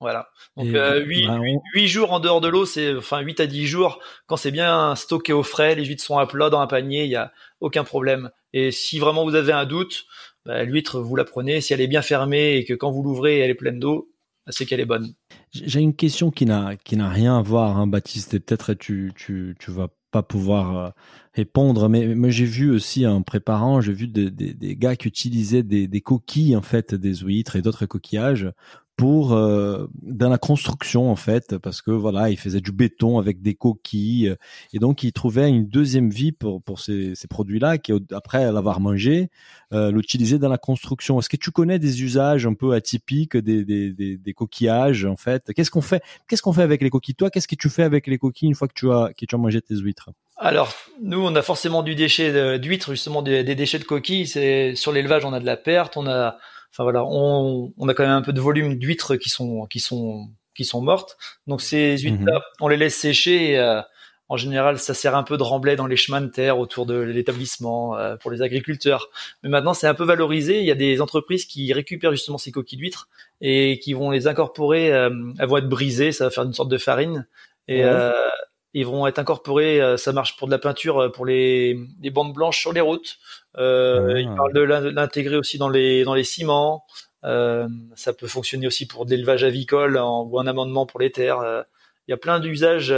[0.00, 0.28] Voilà.
[0.56, 3.46] Donc euh, 8, bah, 8, 8, jours en dehors de l'eau, c'est enfin 8 à
[3.46, 6.68] 10 jours quand c'est bien stocké au frais, les huîtres sont à plat dans un
[6.68, 8.30] panier, il y a aucun problème.
[8.52, 10.06] Et si vraiment vous avez un doute,
[10.46, 13.38] bah, l'huître vous la prenez, si elle est bien fermée et que quand vous l'ouvrez,
[13.40, 14.12] elle est pleine d'eau,
[14.46, 15.14] bah, c'est qu'elle est bonne.
[15.50, 19.12] J'ai une question qui n'a qui n'a rien à voir hein, Baptiste et peut-être tu
[19.16, 20.90] tu tu vas pas pouvoir euh,
[21.34, 25.06] répondre, mais, mais j'ai vu aussi en préparant, j'ai vu des, des, des, gars qui
[25.06, 28.50] utilisaient des, des coquilles en fait des huîtres et d'autres coquillages
[28.98, 33.40] pour euh, dans la construction en fait parce que voilà il faisait du béton avec
[33.40, 34.34] des coquilles
[34.72, 38.50] et donc il trouvait une deuxième vie pour pour ces, ces produits là qui après
[38.50, 39.30] l'avoir mangé
[39.72, 41.20] euh, dans la construction.
[41.20, 45.16] Est-ce que tu connais des usages un peu atypiques des des, des, des coquillages en
[45.16, 45.52] fait?
[45.54, 47.14] Qu'est-ce qu'on fait qu'est-ce qu'on fait avec les coquilles?
[47.14, 49.32] Toi qu'est-ce que tu fais avec les coquilles une fois que tu as que tu
[49.32, 50.10] as mangé tes huîtres?
[50.40, 50.72] Alors,
[51.02, 54.28] nous, on a forcément du déchet d'huîtres, justement des, des, déchets de coquilles.
[54.28, 56.38] C'est sur l'élevage, on a de la perte, on a
[56.72, 59.80] Enfin voilà, on, on a quand même un peu de volume d'huîtres qui sont qui
[59.80, 61.16] sont qui sont mortes.
[61.46, 62.42] Donc ces huîtres-là, mhm.
[62.60, 63.52] on les laisse sécher.
[63.52, 63.80] Et, euh,
[64.30, 66.98] en général, ça sert un peu de remblai dans les chemins de terre autour de
[66.98, 69.08] l'établissement euh, pour les agriculteurs.
[69.42, 70.58] Mais maintenant, c'est un peu valorisé.
[70.58, 73.08] Il y a des entreprises qui récupèrent justement ces coquilles d'huîtres
[73.40, 74.92] et qui vont les incorporer.
[74.92, 77.26] Euh, elles vont être brisées, ça va faire une sorte de farine.
[77.68, 77.82] Et,
[78.74, 79.80] ils vont être incorporés.
[79.80, 82.80] Euh, ça marche pour de la peinture, euh, pour les, les bandes blanches sur les
[82.80, 83.18] routes.
[83.58, 84.20] Euh, ah.
[84.20, 86.84] Ils parlent de l'intégrer aussi dans les dans les ciments.
[87.24, 91.10] Euh, ça peut fonctionner aussi pour de l'élevage avicole en, ou un amendement pour les
[91.10, 91.40] terres.
[91.40, 91.62] Euh,
[92.06, 92.94] il y a plein d'usages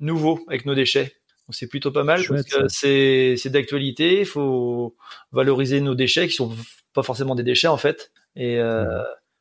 [0.00, 1.14] nouveaux avec nos déchets.
[1.50, 4.20] C'est plutôt pas mal parce que c'est c'est d'actualité.
[4.20, 4.96] Il faut
[5.32, 6.54] valoriser nos déchets qui sont
[6.92, 8.58] pas forcément des déchets en fait, et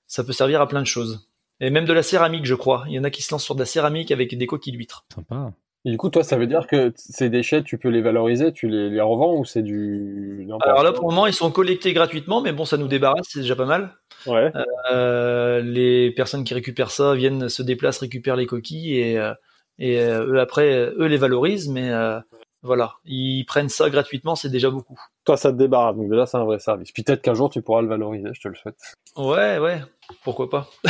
[0.08, 1.28] ça peut servir à plein de choses.
[1.60, 2.84] Et même de la céramique, je crois.
[2.88, 5.06] Il y en a qui se lancent sur de la céramique avec des coquilles d'huîtres.
[5.14, 5.54] Sympa.
[5.86, 8.70] Et du coup, toi, ça veut dire que ces déchets, tu peux les valoriser, tu
[8.70, 10.48] les, les revends ou c'est du...
[10.62, 13.42] Alors là, pour le moment, ils sont collectés gratuitement, mais bon, ça nous débarrasse, c'est
[13.42, 13.94] déjà pas mal.
[14.26, 14.52] Ouais.
[14.92, 19.34] Euh, les personnes qui récupèrent ça viennent, se déplacent, récupèrent les coquilles et, euh,
[19.78, 22.18] et euh, eux, après, eux les valorisent, mais euh,
[22.62, 24.98] voilà, ils prennent ça gratuitement, c'est déjà beaucoup.
[25.26, 26.94] Toi, ça te débarrasse, donc déjà, c'est un vrai service.
[26.94, 28.78] Peut-être qu'un jour, tu pourras le valoriser, je te le souhaite.
[29.18, 29.82] Ouais, ouais,
[30.24, 30.70] pourquoi pas.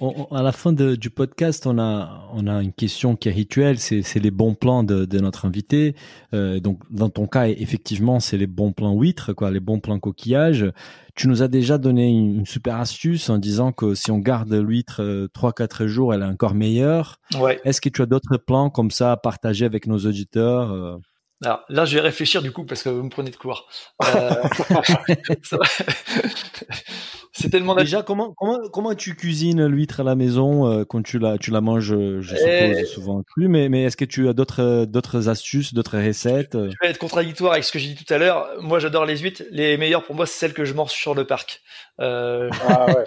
[0.00, 4.20] à la fin du podcast, on a, on a une question qui est rituelle, c'est
[4.20, 5.94] les bons plans de, de notre invité.
[6.34, 9.98] Euh, donc, dans ton cas, effectivement, c'est les bons plans huîtres, quoi, les bons plans
[9.98, 10.70] coquillages.
[11.14, 15.02] Tu nous as déjà donné une, super astuce en disant que si on garde l'huître
[15.02, 17.18] euh, trois, 4 jours, elle est encore meilleure.
[17.40, 17.60] Ouais.
[17.64, 20.96] Est-ce que tu as d'autres plans comme ça à partager avec nos auditeurs euh?
[21.44, 23.68] Alors là, je vais réfléchir du coup parce que vous me prenez de court.
[24.04, 24.34] Euh...
[27.32, 31.20] C'est tellement déjà comment comment comment tu cuisines l'huître à la maison euh, quand tu
[31.20, 34.32] la tu la manges euh, je suppose souvent cru mais mais est-ce que tu as
[34.32, 38.12] d'autres d'autres astuces d'autres recettes Je vais être contradictoire avec ce que j'ai dit tout
[38.12, 38.48] à l'heure.
[38.60, 39.44] Moi j'adore les huîtres.
[39.52, 41.60] Les meilleures pour moi c'est celles que je mange sur le parc.
[42.00, 43.04] Euh, ah ouais.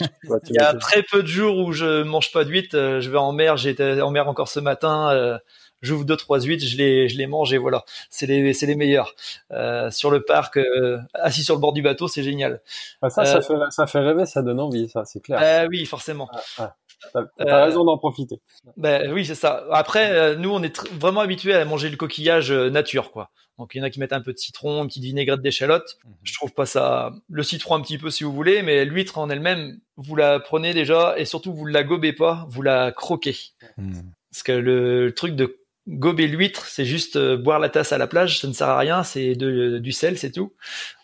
[0.50, 2.78] Il y a très peu de jours où je mange pas d'huîtres.
[2.78, 3.58] Euh, je vais en mer.
[3.58, 5.40] J'étais en mer encore ce matin
[5.82, 8.76] j'ouvre deux trois huîtres, je les je les mange et voilà, c'est les c'est les
[8.76, 9.16] meilleurs.
[9.52, 12.62] Euh, sur le parc, euh, assis sur le bord du bateau, c'est génial.
[13.02, 15.40] Ah, ça, ça, euh, fait, ça fait rêver, ça donne envie, ça, c'est clair.
[15.42, 16.30] Euh, oui, forcément.
[16.58, 16.76] Ah,
[17.14, 17.26] ah.
[17.38, 18.40] T'as raison d'en profiter.
[18.78, 19.66] Ben oui, c'est ça.
[19.72, 23.32] Après, nous, on est vraiment habitués à manger le coquillage nature, quoi.
[23.62, 25.98] Donc il y en a qui mettent un peu de citron, une petite vinaigrette d'échalote.
[26.04, 26.14] Mhm.
[26.24, 27.12] Je trouve pas ça.
[27.30, 30.74] Le citron un petit peu si vous voulez, mais l'huître en elle-même, vous la prenez
[30.74, 33.38] déjà et surtout vous la gobez pas, vous la croquez.
[33.78, 34.14] Mhm.
[34.32, 38.08] Parce que le truc de gober l'huître, c'est juste euh, boire la tasse à la
[38.08, 40.54] plage, ça ne sert à rien, c'est du sel, c'est tout.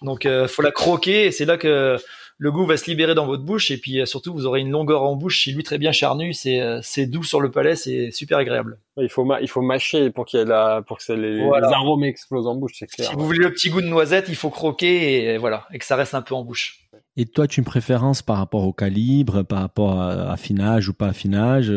[0.02, 1.98] Donc euh, faut la croquer et c'est là que
[2.40, 4.70] le goût va se libérer dans votre bouche et puis euh, surtout vous aurez une
[4.70, 8.38] longueur en bouche si l'huître est bien charnue, c'est doux sur le palais, c'est super
[8.38, 8.78] agréable.
[8.98, 12.48] Il faut il faut mâcher pour qu'il y ait la pour que les, arômes explosent
[12.48, 13.10] en bouche, c'est clair.
[13.10, 15.86] Si vous voulez le petit goût de noisette, il faut croquer et voilà et que
[15.86, 16.84] ça reste un peu en bouche.
[17.20, 20.94] Et toi, tu as une préférence par rapport au calibre, par rapport à affinage ou
[20.94, 21.74] pas affinage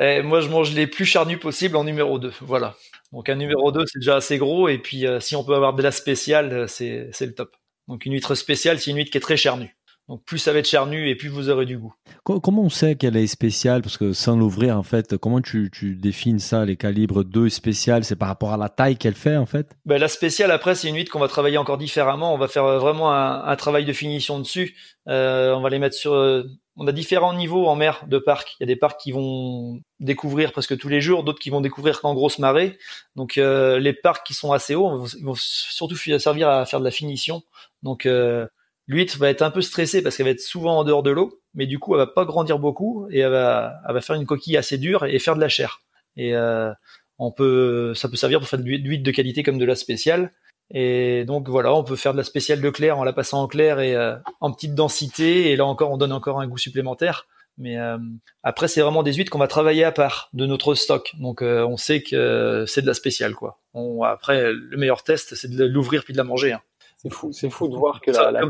[0.00, 2.32] et moi, je mange les plus charnus possibles en numéro 2.
[2.40, 2.76] Voilà.
[3.12, 4.68] Donc un numéro 2, c'est déjà assez gros.
[4.68, 7.56] Et puis, euh, si on peut avoir de la spéciale, euh, c'est, c'est le top.
[7.88, 9.74] Donc une huître spéciale, c'est une huître qui est très charnue.
[10.08, 11.92] Donc plus ça va être charnu et plus vous aurez du goût.
[12.24, 13.82] Comment on sait qu'elle est spéciale?
[13.82, 18.04] Parce que sans l'ouvrir, en fait, comment tu, tu définis ça, les calibres 2 spéciales?
[18.04, 19.76] C'est par rapport à la taille qu'elle fait, en fait?
[19.84, 22.32] Ben, La spéciale, après, c'est une huître qu'on va travailler encore différemment.
[22.32, 24.76] On va faire euh, vraiment un, un travail de finition dessus.
[25.08, 26.14] Euh, on va les mettre sur...
[26.14, 26.44] Euh,
[26.78, 28.56] on a différents niveaux en mer de parcs.
[28.58, 31.60] Il y a des parcs qui vont découvrir presque tous les jours, d'autres qui vont
[31.60, 32.78] découvrir qu'en grosse marée.
[33.16, 36.90] Donc euh, les parcs qui sont assez hauts vont, surtout servir à faire de la
[36.90, 37.42] finition.
[37.82, 38.46] Donc euh,
[38.88, 41.42] L'huître va être un peu stressée parce qu'elle va être souvent en dehors de l'eau,
[41.52, 44.24] mais du coup, elle va pas grandir beaucoup et elle va, elle va faire une
[44.24, 45.82] coquille assez dure et faire de la chair.
[46.16, 46.72] Et euh,
[47.18, 50.32] on peut, ça peut servir pour faire de l'huître de qualité comme de la spéciale.
[50.70, 53.48] Et donc voilà, on peut faire de la spéciale de clair en la passant en
[53.48, 55.50] clair et euh, en petite densité.
[55.50, 57.26] Et là encore, on donne encore un goût supplémentaire.
[57.56, 57.98] Mais euh,
[58.44, 61.12] après, c'est vraiment des huîtres qu'on va travailler à part de notre stock.
[61.18, 63.58] Donc euh, on sait que c'est de la spéciale, quoi.
[63.74, 66.52] On, après, le meilleur test, c'est de l'ouvrir puis de la manger.
[66.52, 66.60] Hein.
[66.98, 68.40] C'est fou, c'est fou de voir que la, la,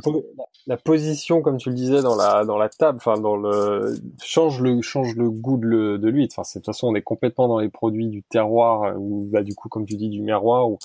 [0.67, 3.95] la, position, comme tu le disais, dans la dans la table, enfin dans le
[4.25, 6.39] change le change le goût de, de l'huître.
[6.39, 9.55] Enfin, de toute façon, on est complètement dans les produits du terroir ou bah du
[9.55, 10.79] coup, comme tu dis, du miroir, ou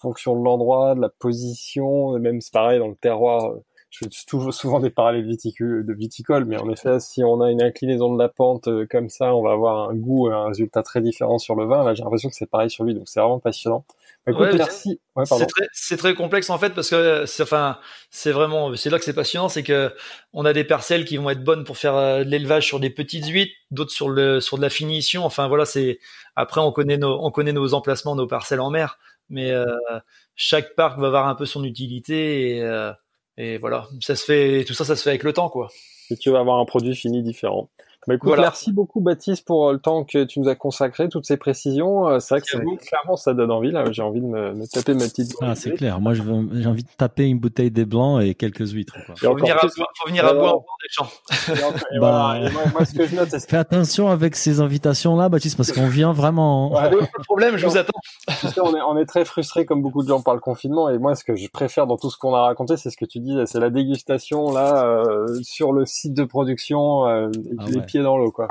[0.00, 3.54] fonction de l'endroit, de la position, même c'est pareil dans le terroir.
[3.90, 8.12] je fais souvent des parallèles de viticole, mais en effet, si on a une inclinaison
[8.12, 11.00] de la pente euh, comme ça, on va avoir un goût et un résultat très
[11.00, 11.84] différent sur le vin.
[11.84, 13.84] Là, j'ai l'impression que c'est pareil sur lui, donc c'est vraiment passionnant.
[14.26, 15.00] Bah, merci.
[15.16, 17.78] Ouais, c'est très, très, complexe en fait parce que c'est enfin
[18.10, 19.92] c'est vraiment c'est là que c'est passionnant, c'est que
[20.32, 22.90] on a des parcelles qui vont être bonnes pour faire euh, de l'élevage sur des
[22.90, 25.24] petites huîtres, d'autres sur le sur de la finition.
[25.24, 25.98] Enfin voilà, c'est
[26.36, 28.98] après on connaît nos on connaît nos emplacements, nos parcelles en mer,
[29.30, 29.64] mais euh,
[30.36, 32.92] chaque parc va avoir un peu son utilité et, euh,
[33.36, 35.68] et voilà, ça se fait tout ça ça se fait avec le temps quoi.
[36.10, 37.70] Et tu vas avoir un produit fini différent.
[38.10, 41.26] Bah, écoute, merci beaucoup Baptiste pour euh, le temps que tu nous as consacré, toutes
[41.26, 42.08] ces précisions.
[42.08, 43.84] Euh, c'est vrai que clairement ça donne envie là.
[43.92, 45.36] J'ai envie de me, me, taper ma petite.
[45.40, 46.00] Ah c'est clair.
[46.00, 46.22] Moi j'ai
[46.66, 48.96] envie de taper une bouteille des blancs et quelques huîtres.
[49.06, 49.14] Quoi.
[49.14, 51.06] Faut, venir à, faut venir à boire des champs.
[52.00, 52.40] bah,
[52.72, 56.12] moi, ce que je note, Fais attention avec ces invitations là, Baptiste, parce qu'on vient
[56.12, 56.72] vraiment.
[56.72, 57.92] Ouais, pas de problème, je vous attends.
[58.60, 61.14] on est on est très frustré comme beaucoup de gens par le confinement et moi
[61.14, 63.38] ce que je préfère dans tout ce qu'on a raconté, c'est ce que tu dis,
[63.46, 68.16] c'est la dégustation là euh, sur le site de production, euh, ah les pieds dans
[68.16, 68.48] l'eau quoi.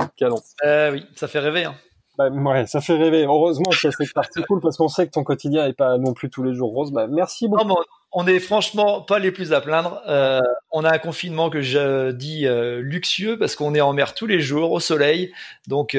[0.64, 1.66] Euh, oui, ça fait rêver.
[1.66, 1.76] Hein.
[2.18, 3.24] Bah, ouais, ça fait rêver.
[3.24, 6.30] Heureusement que c'est partie cool parce qu'on sait que ton quotidien est pas non plus
[6.30, 6.92] tous les jours rose.
[6.92, 7.76] Bah, merci beaucoup.
[8.12, 10.02] on est franchement pas les plus à plaindre.
[10.08, 10.40] Euh,
[10.72, 14.26] on a un confinement que je dis euh, luxueux parce qu'on est en mer tous
[14.26, 15.34] les jours au soleil.
[15.68, 15.98] Donc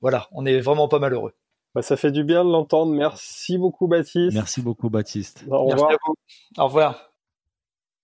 [0.00, 1.34] voilà, on est vraiment pas malheureux.
[1.74, 2.92] Bah, ça fait du bien de l'entendre.
[2.92, 4.34] Merci beaucoup, Baptiste.
[4.34, 5.44] Merci beaucoup, Baptiste.
[5.48, 5.92] Au revoir.
[6.58, 7.09] Au revoir.